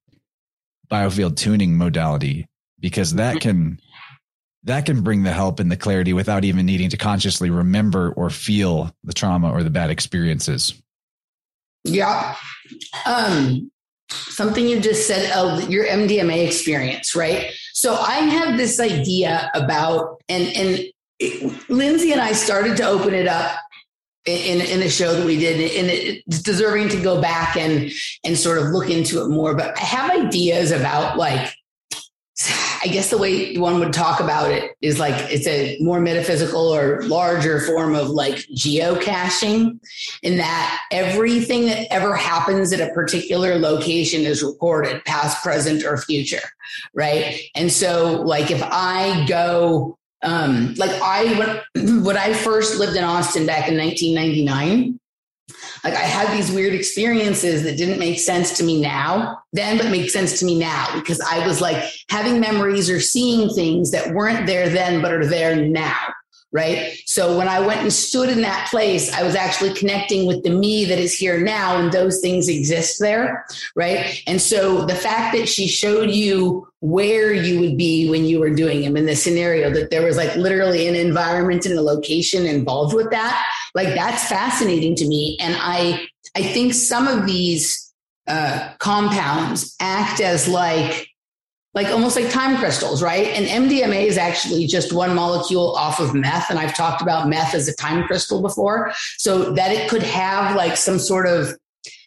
[0.90, 2.48] biofield tuning modality
[2.80, 3.80] because that can
[4.66, 8.30] that can bring the help and the clarity without even needing to consciously remember or
[8.30, 10.74] feel the trauma or the bad experiences.
[11.84, 12.36] Yeah.
[13.06, 13.72] Um,
[14.10, 17.52] something you just said, oh, your MDMA experience, right?
[17.74, 20.86] So I have this idea about, and and
[21.20, 23.58] it, Lindsay and I started to open it up
[24.26, 27.92] in, in a show that we did, and it's deserving to go back and
[28.24, 29.56] and sort of look into it more.
[29.56, 31.54] But I have ideas about like
[32.84, 36.68] I guess the way one would talk about it is like it's a more metaphysical
[36.68, 39.80] or larger form of like geocaching,
[40.22, 45.98] in that everything that ever happens at a particular location is recorded, past, present, or
[45.98, 46.44] future,
[46.94, 47.40] right?
[47.56, 53.06] And so, like, if I go, um, like I when, when I first lived in
[53.06, 55.00] Austin back in 1999
[55.84, 59.92] like I had these weird experiences that didn't make sense to me now, then, but
[59.92, 64.14] make sense to me now because I was like having memories or seeing things that
[64.14, 65.98] weren't there then, but are there now.
[66.52, 67.00] Right.
[67.08, 70.52] So when I went and stood in that place, I was actually connecting with the
[70.52, 73.44] me that is here now, and those things exist there.
[73.76, 74.22] Right.
[74.28, 78.52] And so the fact that she showed you where you would be when you were
[78.52, 82.46] doing them in the scenario, that there was like literally an environment and a location
[82.46, 85.38] involved with that like that's fascinating to me.
[85.40, 87.94] And I, I think some of these
[88.28, 91.08] uh, compounds act as like,
[91.74, 93.28] like almost like time crystals, right?
[93.28, 96.52] And MDMA is actually just one molecule off of meth.
[96.52, 98.94] And I've talked about meth as a time crystal before.
[99.18, 101.58] So that it could have like some sort of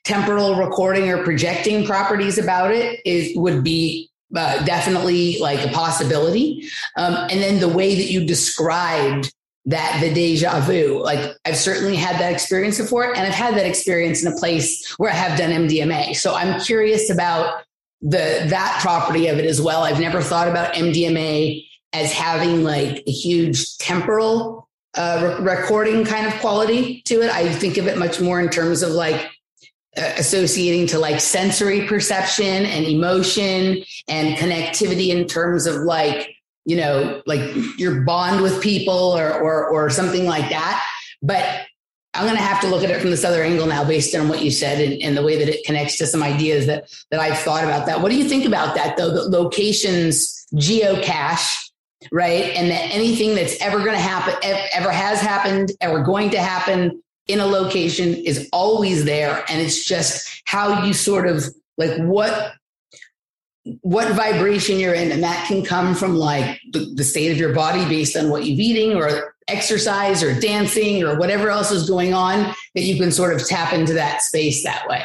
[0.04, 6.68] temporal recording or projecting properties about it is would be uh, definitely like a possibility.
[6.96, 9.32] Um, and then the way that you described
[9.66, 11.02] that the deja vu.
[11.02, 14.94] Like I've certainly had that experience before, and I've had that experience in a place
[14.96, 16.16] where I have done MDMA.
[16.16, 17.62] So I'm curious about
[18.00, 19.82] the that property of it as well.
[19.82, 26.26] I've never thought about MDMA as having like a huge temporal uh, re- recording kind
[26.26, 27.30] of quality to it.
[27.30, 29.30] I think of it much more in terms of like
[29.96, 36.36] associating to like sensory perception and emotion and connectivity in terms of like
[36.66, 37.40] you know, like
[37.78, 40.84] your bond with people or, or, or something like that.
[41.22, 41.64] But
[42.12, 44.28] I'm going to have to look at it from this other angle now, based on
[44.28, 47.20] what you said and, and, the way that it connects to some ideas that that
[47.20, 48.00] I've thought about that.
[48.00, 49.10] What do you think about that, though?
[49.10, 51.70] The locations geocache,
[52.10, 52.44] right?
[52.56, 57.02] And that anything that's ever going to happen, ever has happened, ever going to happen
[57.28, 61.44] in a location is always there, and it's just how you sort of
[61.76, 62.54] like what
[63.82, 65.10] what vibration you're in.
[65.10, 68.44] And that can come from like the, the state of your body based on what
[68.44, 73.12] you've eating or exercise or dancing or whatever else is going on that you can
[73.12, 75.04] sort of tap into that space that way.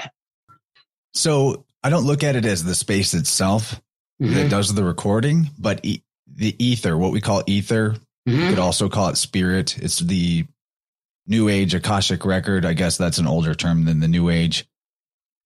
[1.13, 3.81] So I don't look at it as the space itself
[4.21, 4.33] mm-hmm.
[4.33, 7.95] that does the recording, but e- the ether, what we call ether,
[8.27, 8.31] mm-hmm.
[8.31, 9.77] you could also call it spirit.
[9.77, 10.45] It's the
[11.27, 12.65] new age Akashic record.
[12.65, 14.65] I guess that's an older term than the new age.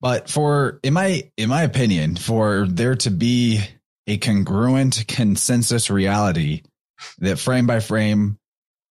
[0.02, 3.62] But for in my in my opinion, for there to be
[4.08, 6.64] a congruent consensus reality
[7.20, 8.38] that frame by frame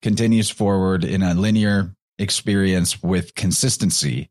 [0.01, 4.29] continues forward in a linear experience with consistency,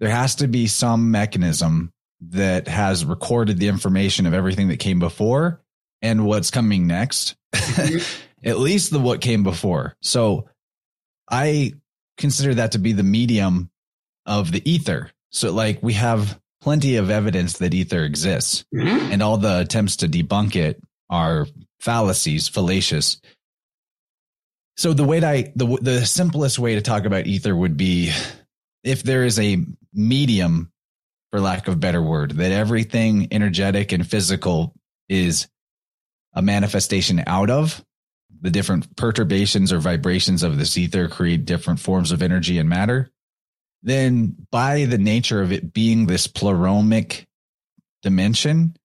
[0.00, 4.98] there has to be some mechanism that has recorded the information of everything that came
[4.98, 5.60] before
[6.00, 7.36] and what's coming next.
[7.54, 7.98] Mm-hmm.
[8.44, 9.96] At least the what came before.
[10.02, 10.48] So
[11.30, 11.74] I
[12.18, 13.70] consider that to be the medium
[14.26, 15.10] of the ether.
[15.32, 19.12] So like we have plenty of evidence that ether exists mm-hmm.
[19.12, 20.80] and all the attempts to debunk it
[21.10, 21.46] are
[21.80, 23.20] fallacies, fallacious.
[24.76, 28.12] So the way that I, the, the simplest way to talk about ether would be
[28.84, 30.70] if there is a medium,
[31.30, 34.74] for lack of a better word, that everything energetic and physical
[35.08, 35.48] is
[36.34, 37.84] a manifestation out of,
[38.40, 43.10] the different perturbations or vibrations of this ether create different forms of energy and matter,
[43.82, 47.26] then by the nature of it being this pleromic
[48.02, 48.76] dimension,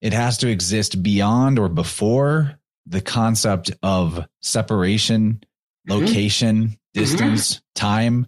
[0.00, 5.42] it has to exist beyond or before the concept of separation,
[5.88, 6.00] mm-hmm.
[6.00, 7.00] location, mm-hmm.
[7.00, 7.60] distance, mm-hmm.
[7.74, 8.26] time.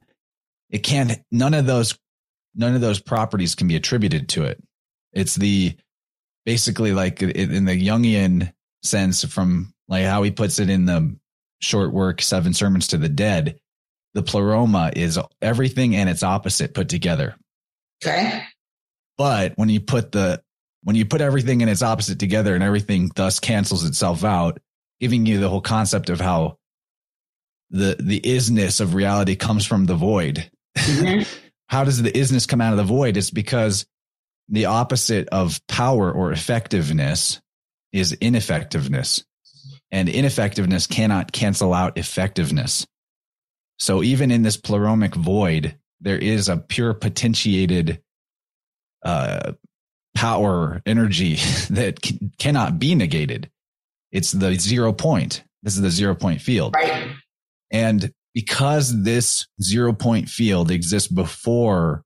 [0.71, 1.99] It can't, none of those,
[2.55, 4.63] none of those properties can be attributed to it.
[5.13, 5.77] It's the,
[6.45, 11.17] basically like in the Jungian sense from like how he puts it in the
[11.61, 13.61] short work, Seven Sermons to the Dead.
[14.15, 17.35] The pleroma is everything and its opposite put together.
[18.05, 18.45] Okay.
[19.17, 20.43] But when you put the,
[20.83, 24.59] when you put everything and its opposite together and everything thus cancels itself out,
[25.01, 26.59] giving you the whole concept of how
[27.71, 30.51] the, the isness of reality comes from the void.
[30.77, 31.23] Mm-hmm.
[31.69, 33.17] how does the isness come out of the void?
[33.17, 33.87] It's because
[34.49, 37.41] the opposite of power or effectiveness
[37.93, 39.25] is ineffectiveness.
[39.91, 42.87] And ineffectiveness cannot cancel out effectiveness.
[43.83, 48.01] So even in this pleromic void, there is a pure potentiated
[49.05, 49.55] uh,
[50.15, 51.35] power energy
[51.71, 53.51] that c- cannot be negated.
[54.13, 55.43] It's the zero point.
[55.65, 56.75] This is the zero point field.
[56.77, 57.09] Right.
[57.73, 62.05] And because this zero point field exists before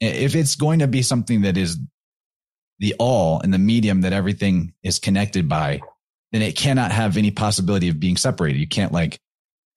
[0.00, 1.80] if it's going to be something that is
[2.78, 5.80] the all and the medium that everything is connected by,
[6.30, 8.60] then it cannot have any possibility of being separated.
[8.60, 9.18] You can't like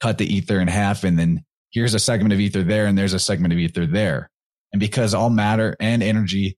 [0.01, 3.13] cut the ether in half and then here's a segment of ether there and there's
[3.13, 4.29] a segment of ether there.
[4.73, 6.57] And because all matter and energy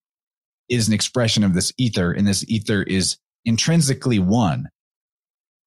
[0.70, 4.70] is an expression of this ether and this ether is intrinsically one,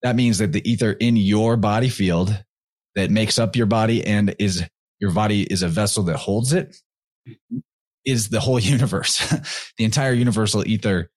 [0.03, 2.45] that means that the ether in your body field
[2.95, 4.65] that makes up your body and is
[5.01, 6.77] your body is a vessel that holds it
[8.05, 9.19] is the whole universe.
[9.79, 11.11] the entire universal ether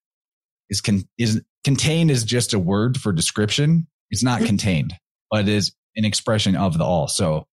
[0.69, 3.87] is con- is contained is just a word for description.
[4.11, 4.93] It's not contained,
[5.29, 7.07] but is an expression of the all.
[7.07, 7.47] So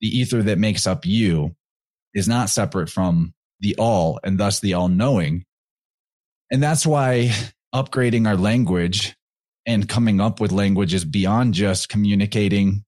[0.00, 1.54] the ether that makes up you
[2.14, 5.44] is not separate from the all and thus the all knowing.
[6.50, 7.32] And that's why
[7.74, 9.16] upgrading our language
[9.66, 12.84] and coming up with languages beyond just communicating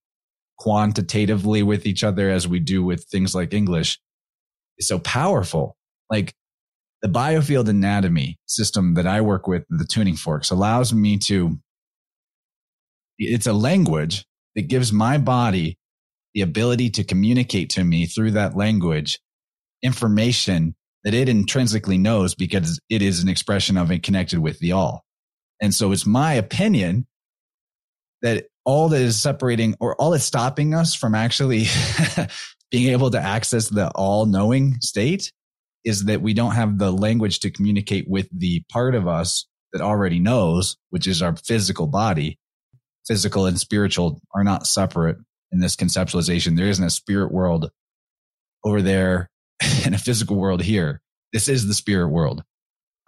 [0.59, 3.99] quantitatively with each other as we do with things like English
[4.79, 5.77] is so powerful.
[6.11, 6.35] Like
[7.03, 11.59] the biofield anatomy system that I work with, the tuning forks allows me to,
[13.19, 14.25] it's a language
[14.57, 15.79] that gives my body
[16.35, 19.21] the ability to communicate to me through that language
[19.83, 24.73] information that it intrinsically knows because it is an expression of it connected with the
[24.73, 25.05] all.
[25.63, 27.07] And so it's my opinion
[28.23, 31.67] that all that is separating or all that's stopping us from actually
[32.71, 35.33] being able to access the all knowing state
[35.85, 39.81] is that we don't have the language to communicate with the part of us that
[39.81, 42.39] already knows, which is our physical body.
[43.07, 45.19] Physical and spiritual are not separate
[45.53, 46.57] in this conceptualization.
[46.57, 47.71] There isn't a spirit world
[48.65, 49.31] over there
[49.85, 51.01] and a physical world here.
[51.33, 52.43] This is the spirit world.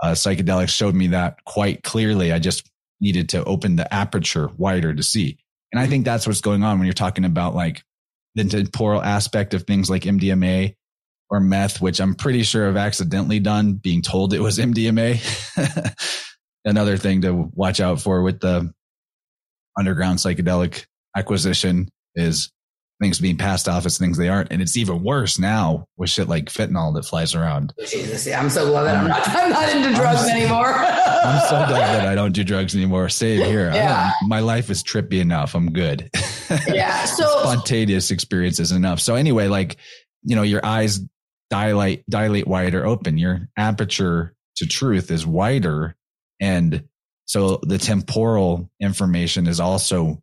[0.02, 2.32] Uh, psychedelics showed me that quite clearly.
[2.32, 2.70] I just
[3.00, 5.38] needed to open the aperture wider to see.
[5.72, 7.82] And I think that's what's going on when you're talking about like
[8.34, 10.74] the temporal aspect of things like MDMA
[11.30, 15.20] or meth, which I'm pretty sure I've accidentally done being told it was MDMA.
[16.64, 18.72] Another thing to watch out for with the
[19.78, 22.50] underground psychedelic acquisition is
[23.00, 24.50] things being passed off as things they aren't.
[24.50, 27.72] And it's even worse now with shit like fentanyl that flies around.
[27.86, 30.74] Jesus, yeah, I'm so glad that I'm um, not, I'm not into drugs I'm, anymore.
[30.74, 33.08] I'm so glad that I don't do drugs anymore.
[33.08, 33.70] Same here.
[33.72, 34.10] Yeah.
[34.26, 35.54] My life is trippy enough.
[35.54, 36.10] I'm good.
[36.66, 36.96] Yeah.
[37.08, 39.00] So spontaneous experiences enough.
[39.00, 39.76] So anyway, like,
[40.22, 41.00] you know, your eyes
[41.50, 43.18] dilate, dilate wider open.
[43.18, 45.96] Your aperture to truth is wider.
[46.38, 46.84] And
[47.28, 50.22] so the temporal information is also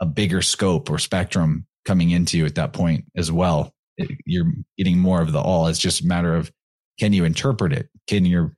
[0.00, 3.74] a bigger scope or spectrum coming into you at that point as well.
[3.98, 5.66] It, you're getting more of the all.
[5.66, 6.50] It's just a matter of
[6.98, 7.90] can you interpret it?
[8.06, 8.52] Can you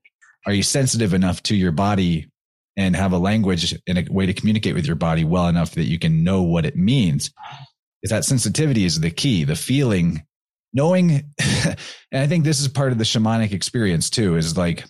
[0.47, 2.31] are you sensitive enough to your body
[2.77, 5.85] and have a language and a way to communicate with your body well enough that
[5.85, 7.33] you can know what it means?
[8.05, 10.23] Is that sensitivity is the key, the feeling,
[10.73, 11.11] knowing.
[11.65, 11.77] and
[12.13, 14.85] I think this is part of the shamanic experience too, is like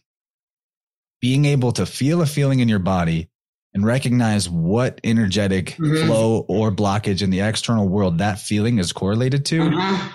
[1.21, 3.29] being able to feel a feeling in your body
[3.75, 6.07] and recognize what energetic mm-hmm.
[6.07, 9.61] flow or blockage in the external world that feeling is correlated to.
[9.61, 10.09] Mm-hmm.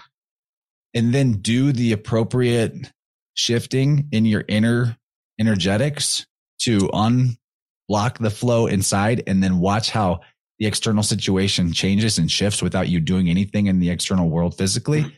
[0.94, 2.92] And then do the appropriate
[3.34, 4.98] shifting in your inner
[5.40, 6.26] energetics
[6.60, 10.22] to unblock the flow inside and then watch how
[10.58, 15.02] the external situation changes and shifts without you doing anything in the external world physically.
[15.02, 15.16] Mm-hmm.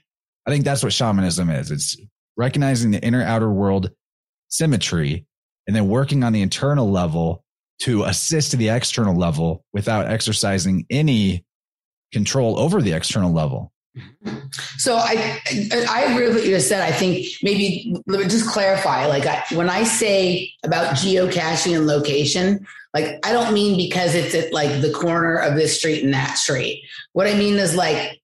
[0.47, 1.69] I think that's what shamanism is.
[1.69, 1.97] It's
[2.35, 3.91] recognizing the inner outer world
[4.47, 5.26] symmetry
[5.68, 7.43] and then working on the internal level
[7.80, 11.45] to assist the external level without exercising any
[12.11, 13.72] control over the external level.
[14.78, 15.41] So I,
[15.89, 16.82] I agree with what you just said.
[16.82, 19.07] I think maybe let me just clarify.
[19.07, 24.36] Like I, when I say about geocaching and location, like I don't mean because it's
[24.36, 26.84] at like the corner of this street and that street.
[27.13, 28.22] What I mean is like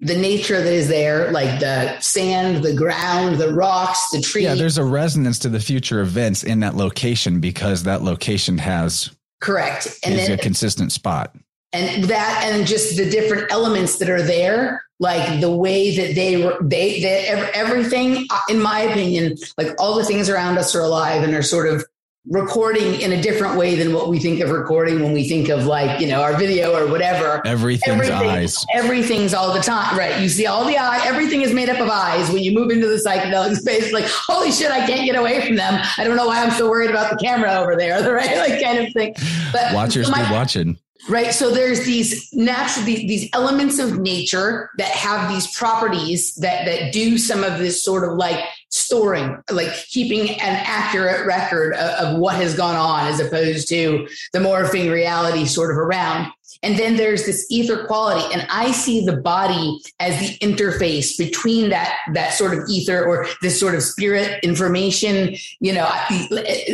[0.00, 4.44] the nature that is there, like the sand, the ground, the rocks, the trees.
[4.44, 9.10] Yeah, there's a resonance to the future events in that location because that location has
[9.40, 11.34] correct and is then, a consistent spot.
[11.72, 16.44] And that, and just the different elements that are there, like the way that they
[16.44, 20.82] were, they, they everything, uh, in my opinion, like all the things around us are
[20.82, 21.84] alive and are sort of
[22.26, 25.66] recording in a different way than what we think of recording when we think of
[25.66, 27.46] like you know our video or whatever.
[27.46, 28.64] Everything's Everything, eyes.
[28.72, 30.20] everything's all the time right?
[30.22, 32.86] You see all the eye everything is made up of eyes when you move into
[32.86, 35.80] the psychedelic space like holy shit i can't get away from them.
[35.98, 38.36] I don't know why i'm so worried about the camera over there The right?
[38.38, 39.14] Like kind of thing.
[39.52, 40.78] But watchers so my, watching.
[41.10, 46.64] Right so there's these natural these, these elements of nature that have these properties that
[46.64, 48.42] that do some of this sort of like
[48.74, 54.08] storing like keeping an accurate record of, of what has gone on as opposed to
[54.32, 56.28] the morphing reality sort of around
[56.62, 58.24] and then there's this ether quality.
[58.32, 63.26] And I see the body as the interface between that, that sort of ether or
[63.42, 65.88] this sort of spirit information, you know,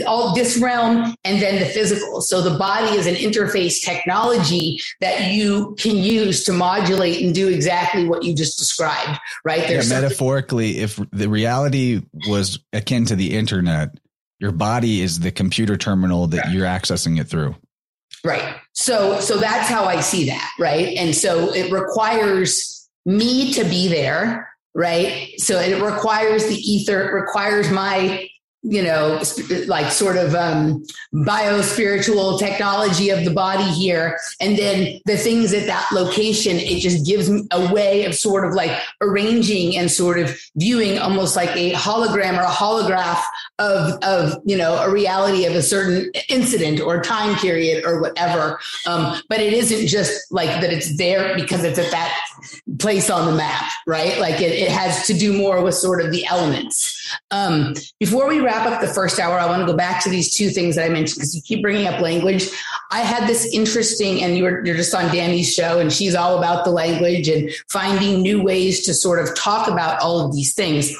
[0.06, 2.20] all this realm and then the physical.
[2.20, 7.48] So the body is an interface technology that you can use to modulate and do
[7.48, 9.66] exactly what you just described, right?
[9.66, 13.98] There's yeah, metaphorically, if the reality was akin to the internet,
[14.38, 17.54] your body is the computer terminal that you're accessing it through.
[18.24, 18.56] Right.
[18.72, 20.96] So so that's how I see that, right?
[20.96, 25.32] And so it requires me to be there, right?
[25.38, 28.28] So it requires the ether, it requires my
[28.62, 29.22] you know,
[29.66, 30.84] like sort of um,
[31.24, 34.18] bio spiritual technology of the body here.
[34.40, 38.54] And then the things at that location, it just gives a way of sort of
[38.54, 43.22] like arranging and sort of viewing almost like a hologram or a holograph
[43.58, 48.60] of, of you know, a reality of a certain incident or time period or whatever.
[48.86, 52.14] Um, but it isn't just like that it's there because it's at that
[52.78, 54.18] place on the map, right?
[54.18, 56.96] Like it, it has to do more with sort of the elements.
[57.30, 60.36] Um, before we wrap up the first hour, I want to go back to these
[60.36, 62.48] two things that I mentioned because you keep bringing up language.
[62.90, 66.64] I had this interesting, and you're, you're just on Danny's show, and she's all about
[66.64, 70.94] the language and finding new ways to sort of talk about all of these things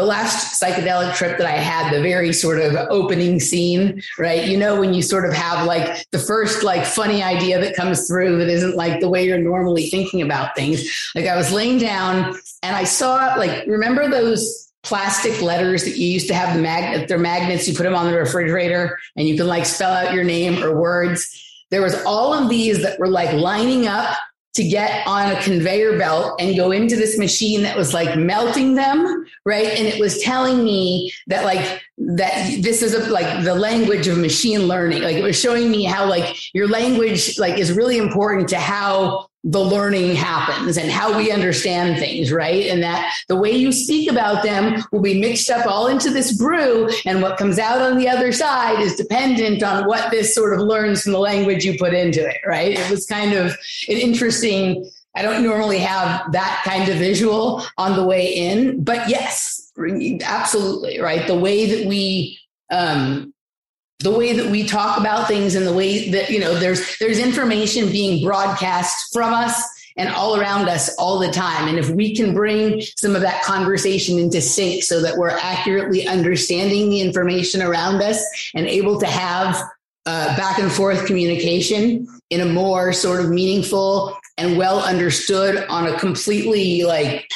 [0.00, 4.48] the last psychedelic trip that I had, the very sort of opening scene, right?
[4.48, 8.08] You know, when you sort of have like the first like funny idea that comes
[8.08, 10.90] through that isn't like the way you're normally thinking about things.
[11.14, 16.06] Like I was laying down and I saw like, remember those plastic letters that you
[16.06, 19.36] used to have the magnet, they're magnets, you put them on the refrigerator and you
[19.36, 21.28] can like spell out your name or words.
[21.70, 24.16] There was all of these that were like lining up
[24.54, 28.74] to get on a conveyor belt and go into this machine that was like melting
[28.74, 29.66] them right?
[29.66, 34.18] And it was telling me that like that this is a, like the language of
[34.18, 35.02] machine learning.
[35.02, 39.29] Like it was showing me how like your language like is really important to how
[39.42, 42.66] the learning happens and how we understand things, right?
[42.66, 46.36] And that the way you speak about them will be mixed up all into this
[46.36, 46.90] brew.
[47.06, 50.60] And what comes out on the other side is dependent on what this sort of
[50.60, 52.78] learns from the language you put into it, right?
[52.78, 53.52] It was kind of
[53.88, 59.08] an interesting I don't normally have that kind of visual on the way in, but
[59.08, 59.72] yes,
[60.22, 61.26] absolutely right.
[61.26, 62.38] The way that we
[62.70, 63.34] um,
[64.00, 67.18] the way that we talk about things and the way that you know there's there's
[67.18, 69.62] information being broadcast from us
[69.96, 71.68] and all around us all the time.
[71.68, 76.06] And if we can bring some of that conversation into sync so that we're accurately
[76.06, 78.24] understanding the information around us
[78.54, 79.62] and able to have
[80.06, 85.86] uh, back and forth communication in a more sort of meaningful and well understood on
[85.86, 87.28] a completely like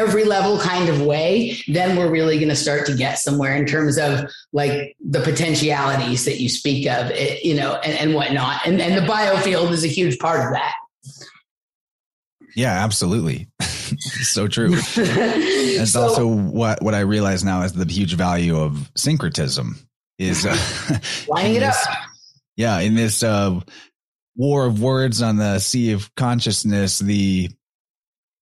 [0.00, 3.66] every level kind of way, then we're really going to start to get somewhere in
[3.66, 8.66] terms of like the potentialities that you speak of, it, you know, and, and whatnot.
[8.66, 10.74] And, and the biofield is a huge part of that.
[12.56, 13.48] Yeah, absolutely.
[13.60, 14.76] so true.
[15.80, 19.78] It's so, also what, what I realize now is the huge value of syncretism
[20.18, 20.54] is uh,
[21.28, 21.74] lining it up.
[22.54, 23.60] Yeah, in this uh,
[24.36, 27.48] war of words on the sea of consciousness, the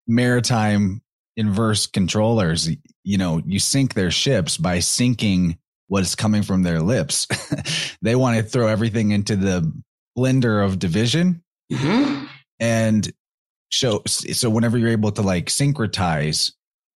[0.09, 1.01] maritime
[1.39, 2.69] inverse controllers,
[3.05, 7.27] you know, you sink their ships by sinking what is coming from their lips.
[8.03, 9.73] they want to throw everything into the
[10.19, 12.27] blender of division mm-hmm.
[12.59, 13.11] and
[13.71, 14.03] show.
[14.07, 16.53] So whenever you're able to like syncretize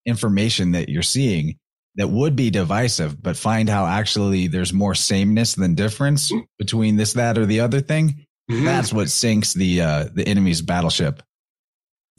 [0.07, 1.59] information that you're seeing
[1.95, 6.45] that would be divisive, but find how actually there's more sameness than difference mm-hmm.
[6.57, 8.25] between this, that, or the other thing.
[8.49, 8.65] Mm-hmm.
[8.65, 11.21] That's what sinks the uh, the enemy's battleship.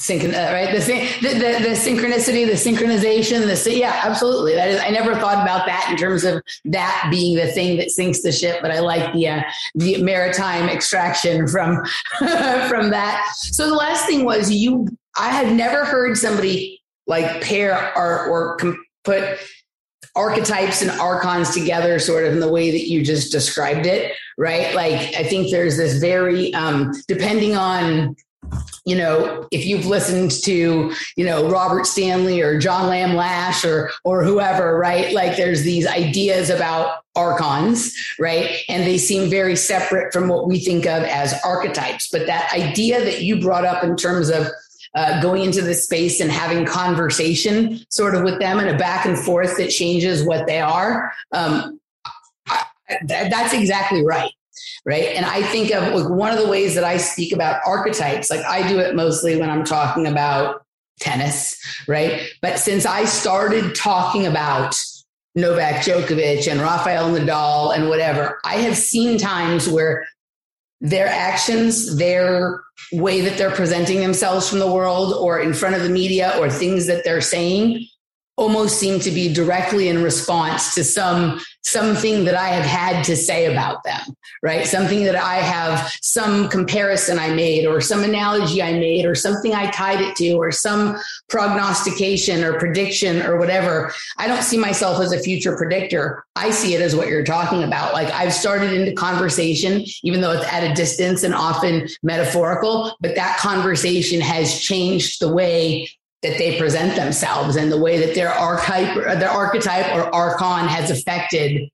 [0.02, 0.72] Synchron, uh, right?
[0.72, 0.80] The,
[1.20, 4.54] the, the, the synchronicity, the synchronization, the yeah, absolutely.
[4.56, 7.90] That is, I never thought about that in terms of that being the thing that
[7.90, 9.42] sinks the ship, but I like the uh,
[9.76, 11.84] the maritime extraction from
[12.18, 13.32] from that.
[13.36, 14.88] So the last thing was you.
[15.16, 19.38] I had never heard somebody like pair or or com- put
[20.16, 24.74] archetypes and archons together sort of in the way that you just described it right
[24.74, 28.14] like i think there's this very um depending on
[28.84, 33.90] you know, if you've listened to, you know, Robert Stanley or John Lamb Lash or
[34.04, 35.12] or whoever, right?
[35.12, 38.58] Like there's these ideas about archons, right?
[38.68, 42.08] And they seem very separate from what we think of as archetypes.
[42.10, 44.48] But that idea that you brought up in terms of
[44.94, 49.06] uh, going into the space and having conversation sort of with them and a back
[49.06, 51.12] and forth that changes what they are.
[51.32, 51.80] Um,
[52.48, 52.64] I,
[53.06, 54.32] that's exactly right
[54.84, 55.08] right?
[55.14, 58.44] And I think of like one of the ways that I speak about archetypes, like
[58.44, 60.64] I do it mostly when I'm talking about
[61.00, 61.56] tennis,
[61.86, 62.22] right?
[62.40, 64.76] But since I started talking about
[65.34, 70.06] Novak Djokovic and Rafael Nadal and whatever, I have seen times where
[70.80, 72.60] their actions, their
[72.92, 76.50] way that they're presenting themselves from the world or in front of the media or
[76.50, 77.86] things that they're saying
[78.42, 83.16] almost seem to be directly in response to some something that I have had to
[83.16, 84.00] say about them,
[84.42, 84.66] right?
[84.66, 89.54] Something that I have some comparison I made or some analogy I made or something
[89.54, 93.94] I tied it to or some prognostication or prediction or whatever.
[94.18, 96.24] I don't see myself as a future predictor.
[96.34, 97.92] I see it as what you're talking about.
[97.92, 103.14] Like I've started into conversation, even though it's at a distance and often metaphorical, but
[103.14, 105.88] that conversation has changed the way
[106.22, 110.90] that they present themselves and the way that their archetype, their archetype or archon has
[110.90, 111.68] affected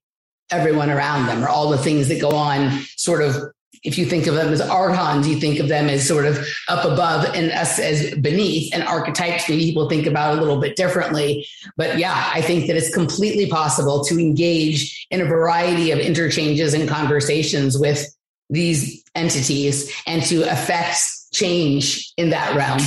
[0.51, 2.81] everyone around them, or all the things that go on.
[2.97, 3.35] Sort of,
[3.83, 6.83] if you think of them as archons, you think of them as sort of up
[6.83, 8.73] above and us as beneath.
[8.73, 11.47] And archetypes, maybe people think about a little bit differently.
[11.77, 16.73] But yeah, I think that it's completely possible to engage in a variety of interchanges
[16.73, 18.05] and conversations with
[18.49, 20.97] these entities and to affect
[21.31, 22.79] change in that realm.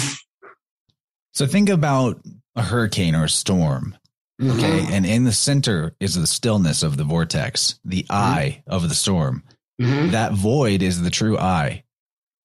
[1.32, 2.20] So think about
[2.56, 3.96] a hurricane or a storm.
[4.40, 4.58] Mm-hmm.
[4.58, 4.94] Okay.
[4.94, 8.12] And in the center is the stillness of the vortex, the mm-hmm.
[8.14, 9.44] eye of the storm.
[9.80, 10.10] Mm-hmm.
[10.10, 11.84] That void is the true eye.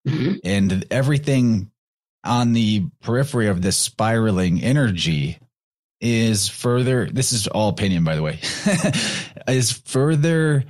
[0.07, 0.35] Mm-hmm.
[0.43, 1.71] And everything
[2.23, 5.39] on the periphery of this spiraling energy
[5.99, 8.39] is further, this is all opinion, by the way,
[9.47, 10.63] is further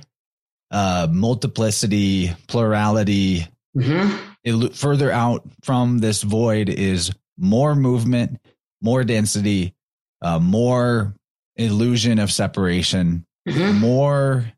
[0.70, 3.46] uh, multiplicity, plurality.
[3.76, 4.16] Mm-hmm.
[4.44, 8.40] It, further out from this void is more movement,
[8.82, 9.74] more density,
[10.22, 11.14] uh, more
[11.56, 13.78] illusion of separation, mm-hmm.
[13.78, 14.52] more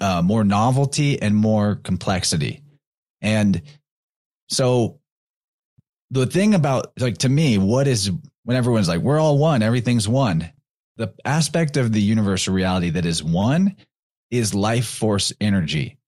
[0.00, 2.62] uh, more novelty, and more complexity.
[3.20, 3.60] And
[4.48, 5.00] so,
[6.10, 8.10] the thing about like to me, what is
[8.44, 10.50] when everyone's like, "We're all one, everything's one."
[10.96, 13.74] The aspect of the universal reality that is one
[14.30, 15.98] is life force energy,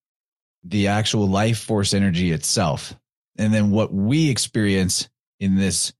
[0.62, 2.94] the actual life force energy itself.
[3.36, 5.08] And then what we experience
[5.40, 5.92] in this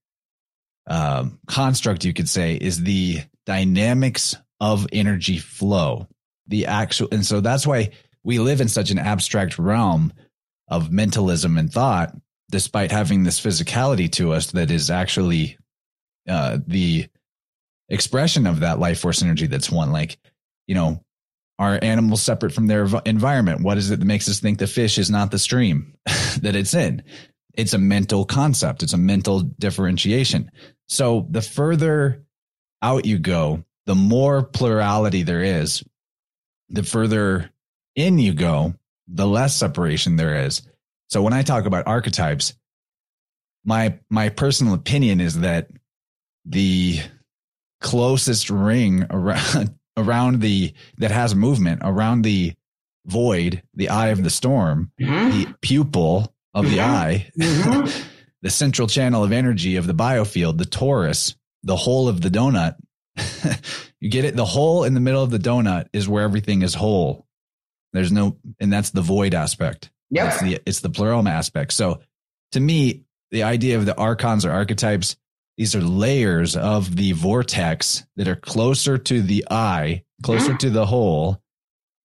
[0.87, 6.09] um, construct, you could say, is the dynamics of energy flow.
[6.49, 7.91] The actual, and so that's why
[8.23, 10.13] we live in such an abstract realm
[10.69, 12.15] of mentalism and thought
[12.51, 15.59] despite having this physicality to us that is actually
[16.29, 17.07] uh, the
[17.89, 19.93] expression of that life force energy that's one.
[19.93, 20.19] Like,
[20.67, 21.03] you know,
[21.59, 23.63] are animals separate from their environment?
[23.63, 25.95] What is it that makes us think the fish is not the stream
[26.41, 27.03] that it's in?
[27.57, 28.83] It's a mental concept.
[28.83, 30.51] It's a mental differentiation.
[30.89, 32.25] So the further
[32.83, 35.83] out you go, the more plurality there is,
[36.69, 37.51] the further
[37.95, 38.75] in you go,
[39.09, 40.63] the less separation there is.
[41.09, 42.55] So when I talk about archetypes,
[43.65, 45.69] my my personal opinion is that
[46.45, 47.01] the
[47.81, 52.55] closest ring around around the that has movement around the
[53.07, 55.31] void, the eye of the storm, mm-hmm.
[55.31, 56.75] the pupil of mm-hmm.
[56.75, 58.09] the eye, mm-hmm.
[58.43, 62.77] the central channel of energy of the biofield, the torus, the hole of the donut.
[64.01, 64.35] you get it?
[64.35, 67.27] The hole in the middle of the donut is where everything is whole.
[67.93, 69.91] There's no, and that's the void aspect.
[70.11, 71.73] Yeah, it's the, it's the pleroma aspect.
[71.73, 72.01] So
[72.53, 75.17] to me, the idea of the archons or archetypes
[75.57, 80.59] these are layers of the vortex that are closer to the eye, closer mm-hmm.
[80.59, 81.41] to the hole,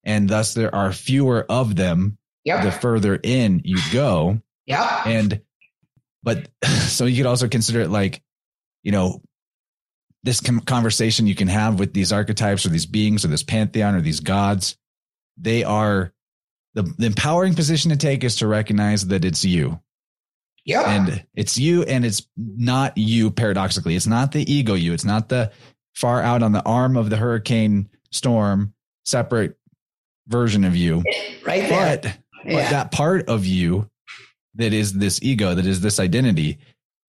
[0.06, 2.63] and thus there are fewer of them yep.
[2.63, 4.41] the further in you go.
[4.65, 5.03] Yeah.
[5.05, 5.41] And
[6.23, 8.22] but so you could also consider it like,
[8.84, 9.22] you know,
[10.23, 14.01] this conversation you can have with these archetypes or these beings or this pantheon or
[14.01, 14.77] these gods,
[15.38, 16.13] they are
[16.76, 19.80] the, the empowering position to take is to recognize that it's you.
[20.63, 20.84] Yeah.
[20.84, 23.95] And it's you and it's not you paradoxically.
[23.95, 24.93] It's not the ego you.
[24.93, 25.51] It's not the
[25.95, 28.73] far out on the arm of the hurricane storm
[29.03, 29.57] separate
[30.27, 31.03] version of you.
[31.43, 31.97] Right there.
[31.97, 32.55] But, yeah.
[32.55, 33.89] but that part of you
[34.55, 36.59] that is this ego, that is this identity,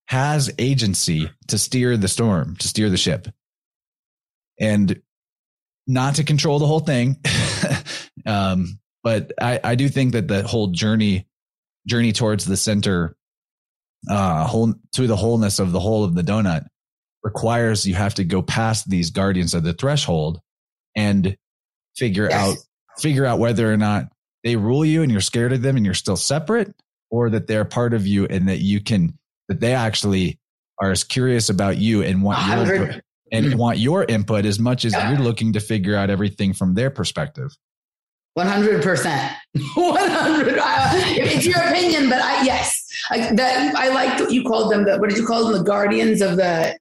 [0.06, 3.28] has agency to steer the storm, to steer the ship.
[4.60, 5.00] And
[5.86, 7.16] not to control the whole thing.
[8.26, 11.26] um, but I, I do think that the whole journey
[11.86, 13.16] journey towards the center
[14.08, 16.66] uh, whole to the wholeness of the whole of the donut
[17.24, 20.40] requires you have to go past these guardians of the threshold
[20.96, 21.36] and
[21.96, 22.34] figure yes.
[22.34, 22.56] out
[22.98, 24.11] figure out whether or not
[24.44, 26.74] they rule you and you're scared of them and you're still separate
[27.10, 30.38] or that they're part of you and that you can that they actually
[30.78, 33.54] are as curious about you and want your input, and mm.
[33.54, 35.10] want your input as much as yeah.
[35.10, 37.56] you're looking to figure out everything from their perspective.
[38.38, 39.30] 100%.
[39.74, 40.58] 100.
[40.64, 44.84] Uh, it's your opinion, but I, yes, I, that, I like what you called them
[44.84, 45.58] the, what did you call them?
[45.58, 46.78] The guardians of the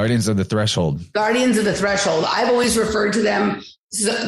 [0.00, 1.12] guardians of the threshold.
[1.12, 2.24] Guardians of the threshold.
[2.26, 3.62] I've always referred to them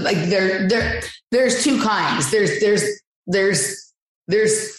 [0.01, 2.31] like there, there, there's two kinds.
[2.31, 3.95] There's, there's, there's,
[4.29, 4.79] there's,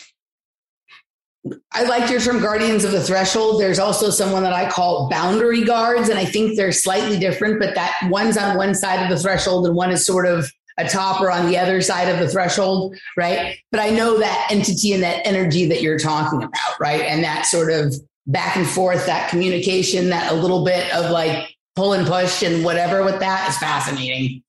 [1.71, 3.59] I like your term guardians of the threshold.
[3.59, 7.75] There's also someone that I call boundary guards, and I think they're slightly different, but
[7.75, 11.21] that one's on one side of the threshold and one is sort of a top
[11.21, 13.57] or on the other side of the threshold, right?
[13.71, 17.01] But I know that entity and that energy that you're talking about, right?
[17.01, 17.95] And that sort of
[18.25, 22.63] back and forth, that communication, that a little bit of like pull and push and
[22.63, 24.43] whatever with that is fascinating.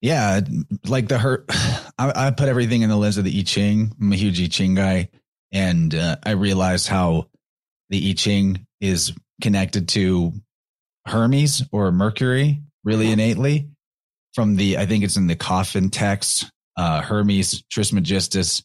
[0.00, 0.40] Yeah,
[0.86, 1.46] like the hurt.
[1.98, 3.92] I, I put everything in the lens of the I Ching.
[4.00, 5.08] I'm a huge I Ching guy,
[5.52, 7.28] and uh, I realized how
[7.90, 10.32] the I Ching is connected to
[11.06, 13.68] Hermes or Mercury really innately
[14.34, 18.62] from the, I think it's in the coffin text, uh, Hermes Trismegistus,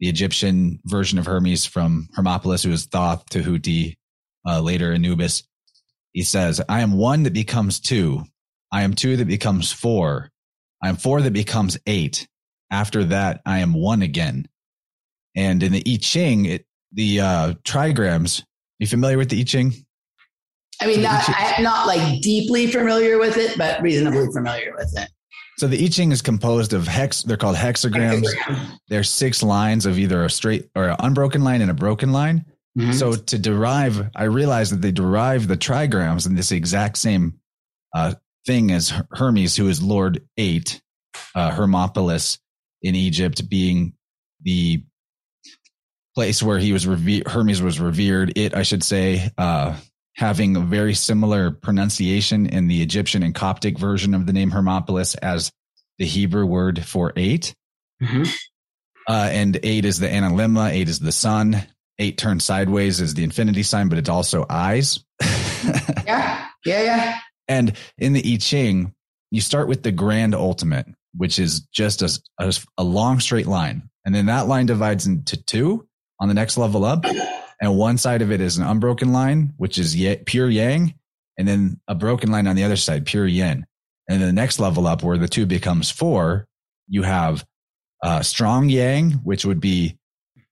[0.00, 3.98] the Egyptian version of Hermes from Hermopolis, who was Thoth Tahuti,
[4.46, 5.44] uh, later Anubis.
[6.12, 8.24] He says, I am one that becomes two.
[8.72, 10.30] I am two that becomes four.
[10.82, 12.26] I am four that becomes eight.
[12.70, 14.48] After that, I am one again.
[15.36, 18.42] And in the I Ching, it, the uh, trigrams,
[18.78, 19.72] you familiar with the I Ching?
[20.80, 25.10] I mean, not, I'm not like deeply familiar with it, but reasonably familiar with it.
[25.60, 27.22] So the I Ching is composed of hex.
[27.22, 28.24] They're called hexagrams.
[28.24, 28.78] Hexagram.
[28.88, 32.46] There's six lines of either a straight or an unbroken line and a broken line.
[32.78, 32.92] Mm-hmm.
[32.92, 37.40] So to derive, I realized that they derive the trigrams in this exact same
[37.94, 38.14] uh,
[38.46, 40.80] thing as Hermes, who is Lord Eight,
[41.34, 42.38] uh, Hermopolis
[42.80, 43.92] in Egypt, being
[44.40, 44.82] the
[46.14, 47.28] place where he was revered.
[47.28, 48.32] Hermes was revered.
[48.34, 49.76] It, I should say, uh,
[50.20, 55.16] having a very similar pronunciation in the Egyptian and Coptic version of the name Hermopolis
[55.22, 55.50] as
[55.98, 57.54] the Hebrew word for 8
[58.02, 58.22] mm-hmm.
[59.08, 61.66] uh, and eight is the analemma, eight is the sun.
[61.98, 65.02] Eight turned sideways is the infinity sign, but it's also eyes.
[66.06, 67.18] yeah, yeah, yeah.
[67.48, 68.94] And in the I Ching,
[69.30, 70.86] you start with the grand ultimate,
[71.16, 73.88] which is just a, a, a long straight line.
[74.04, 75.86] And then that line divides into two
[76.18, 77.04] on the next level up
[77.60, 80.94] and one side of it is an unbroken line, which is pure yang,
[81.36, 83.66] and then a broken line on the other side, pure yin.
[84.08, 86.46] And then the next level up, where the two becomes four,
[86.88, 87.44] you have
[88.02, 89.98] uh, strong yang, which would be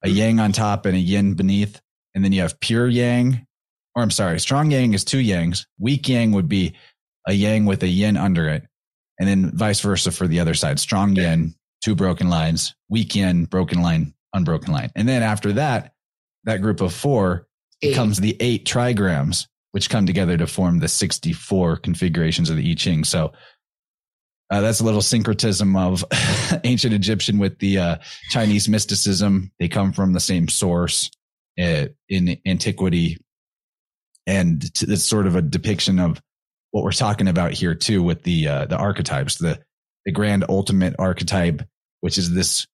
[0.04, 1.80] a yang on top and a yin beneath.
[2.14, 3.46] And then you have pure yang,
[3.94, 5.66] or I'm sorry, strong yang is two yangs.
[5.78, 6.76] Weak yang would be
[7.26, 8.64] a yang with a yin under it.
[9.18, 10.78] And then vice versa for the other side.
[10.78, 14.90] Strong yin, two broken lines, weak yin, broken line, unbroken line.
[14.94, 15.94] And then after that,
[16.48, 17.46] that group of four
[17.82, 17.90] eight.
[17.90, 22.74] becomes the eight trigrams, which come together to form the 64 configurations of the I
[22.74, 23.04] Ching.
[23.04, 23.32] So
[24.50, 26.04] uh, that's a little syncretism of
[26.64, 27.96] ancient Egyptian with the uh,
[28.30, 29.52] Chinese mysticism.
[29.58, 31.10] They come from the same source
[31.60, 33.18] uh, in antiquity.
[34.26, 36.20] And it's sort of a depiction of
[36.70, 39.58] what we're talking about here too with the uh, the archetypes, the
[40.04, 41.62] the grand ultimate archetype,
[42.00, 42.66] which is this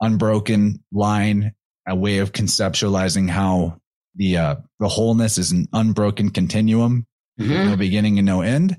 [0.00, 1.52] unbroken line,
[1.86, 3.78] a way of conceptualizing how
[4.14, 7.06] the uh, the wholeness is an unbroken continuum,
[7.40, 7.70] mm-hmm.
[7.70, 8.76] no beginning and no end.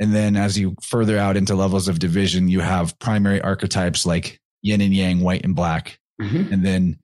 [0.00, 4.40] And then as you further out into levels of division, you have primary archetypes like
[4.62, 5.98] yin and yang, white and black.
[6.20, 6.52] Mm-hmm.
[6.52, 6.98] And then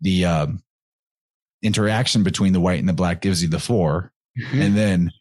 [0.00, 0.46] the uh,
[1.62, 4.60] interaction between the white and the black gives you the 4 mm-hmm.
[4.60, 5.12] And then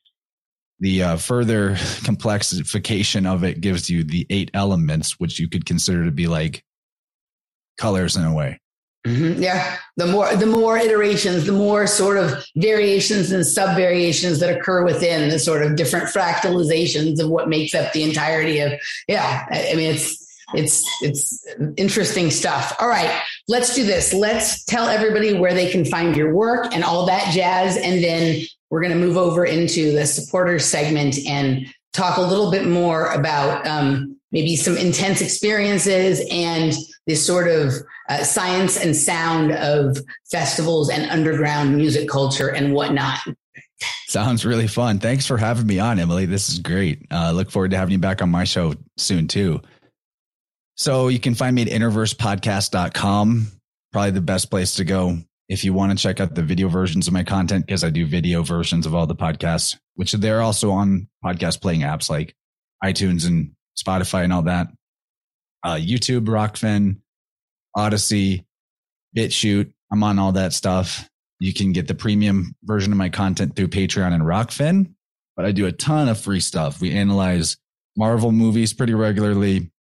[0.80, 6.06] the uh, further complexification of it gives you the eight elements, which you could consider
[6.06, 6.64] to be like
[7.78, 8.60] colors in a way.
[9.06, 9.42] Mm-hmm.
[9.42, 14.58] Yeah, the more the more iterations, the more sort of variations and sub variations that
[14.58, 18.74] occur within the sort of different fractalizations of what makes up the entirety of.
[19.08, 20.26] Yeah, I mean it's
[20.56, 22.76] it's it's interesting stuff.
[22.80, 24.14] All right, let's do this.
[24.14, 28.42] Let's tell everybody where they can find your work and all that jazz, and then
[28.70, 33.12] we're going to move over into the supporters segment and talk a little bit more
[33.12, 36.74] about um, maybe some intense experiences and
[37.08, 37.72] this sort of
[38.10, 39.98] uh, science and sound of
[40.30, 43.18] festivals and underground music culture and whatnot.
[44.10, 45.00] Sounds really fun.
[45.00, 46.26] Thanks for having me on, Emily.
[46.26, 47.08] This is great.
[47.10, 49.62] Uh, look forward to having you back on my show soon, too.
[50.76, 53.48] So you can find me at innerversepodcast.com,
[53.94, 55.18] probably the best place to go
[55.48, 58.06] if you want to check out the video versions of my content, because I do
[58.06, 62.36] video versions of all the podcasts, which they're also on podcast playing apps like
[62.84, 64.68] iTunes and Spotify and all that.
[65.64, 66.98] Uh, YouTube, Rokfin,
[67.76, 68.46] Odysee,
[69.16, 69.72] BitChute.
[69.92, 71.10] I'm on all that stuff.
[71.40, 74.94] You can get the premium version of my content through Patreon and Rokfin,
[75.36, 76.80] but I do a ton of free stuff.
[76.80, 77.58] We analyze
[77.98, 79.72] Marvel movies pretty regularly.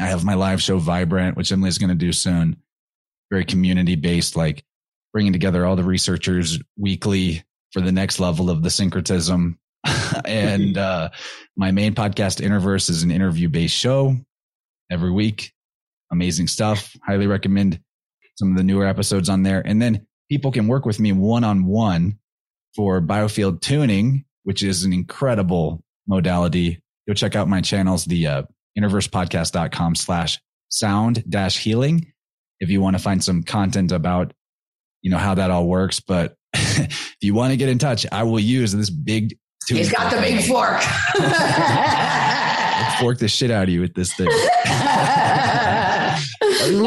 [0.00, 2.56] I have my live show Vibrant, which Emily's going to do soon.
[3.30, 4.64] Very community based, like
[5.12, 9.58] bringing together all the researchers weekly for the next level of the syncretism.
[10.24, 11.10] and uh,
[11.56, 14.16] my main podcast, InnerVerse, is an interview based show
[14.90, 15.52] every week.
[16.12, 16.96] Amazing stuff.
[17.06, 17.80] Highly recommend
[18.36, 19.62] some of the newer episodes on there.
[19.64, 22.18] And then people can work with me one on one
[22.74, 26.82] for biofield tuning, which is an incredible modality.
[27.06, 28.42] Go check out my channels, the uh,
[28.78, 32.12] innerversepodcast.com slash sound dash healing.
[32.60, 34.32] If you want to find some content about,
[35.02, 36.00] you know, how that all works.
[36.00, 39.36] But if you want to get in touch, I will use this big
[39.68, 40.80] He's got the big fork.
[43.00, 44.26] fork the shit out of you with this thing.
[44.26, 44.36] Look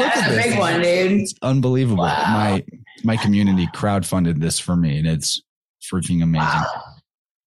[0.06, 0.46] That's at this.
[0.46, 1.20] a big one, dude.
[1.20, 2.04] It's unbelievable.
[2.04, 2.32] Wow.
[2.32, 2.64] My
[3.04, 5.42] my community crowdfunded this for me, and it's
[5.82, 6.46] freaking amazing.
[6.48, 6.82] Wow.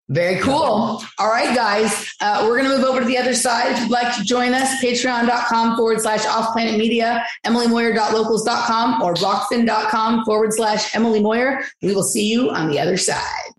[0.09, 1.01] Very cool.
[1.19, 2.11] All right, guys.
[2.19, 3.71] Uh, we're going to move over to the other side.
[3.71, 10.25] If you'd like to join us, patreon.com forward slash off planet media, emilymoyer.locals.com or rokfin.com
[10.25, 11.63] forward slash Emily Moyer.
[11.81, 13.53] We will see you on the other side.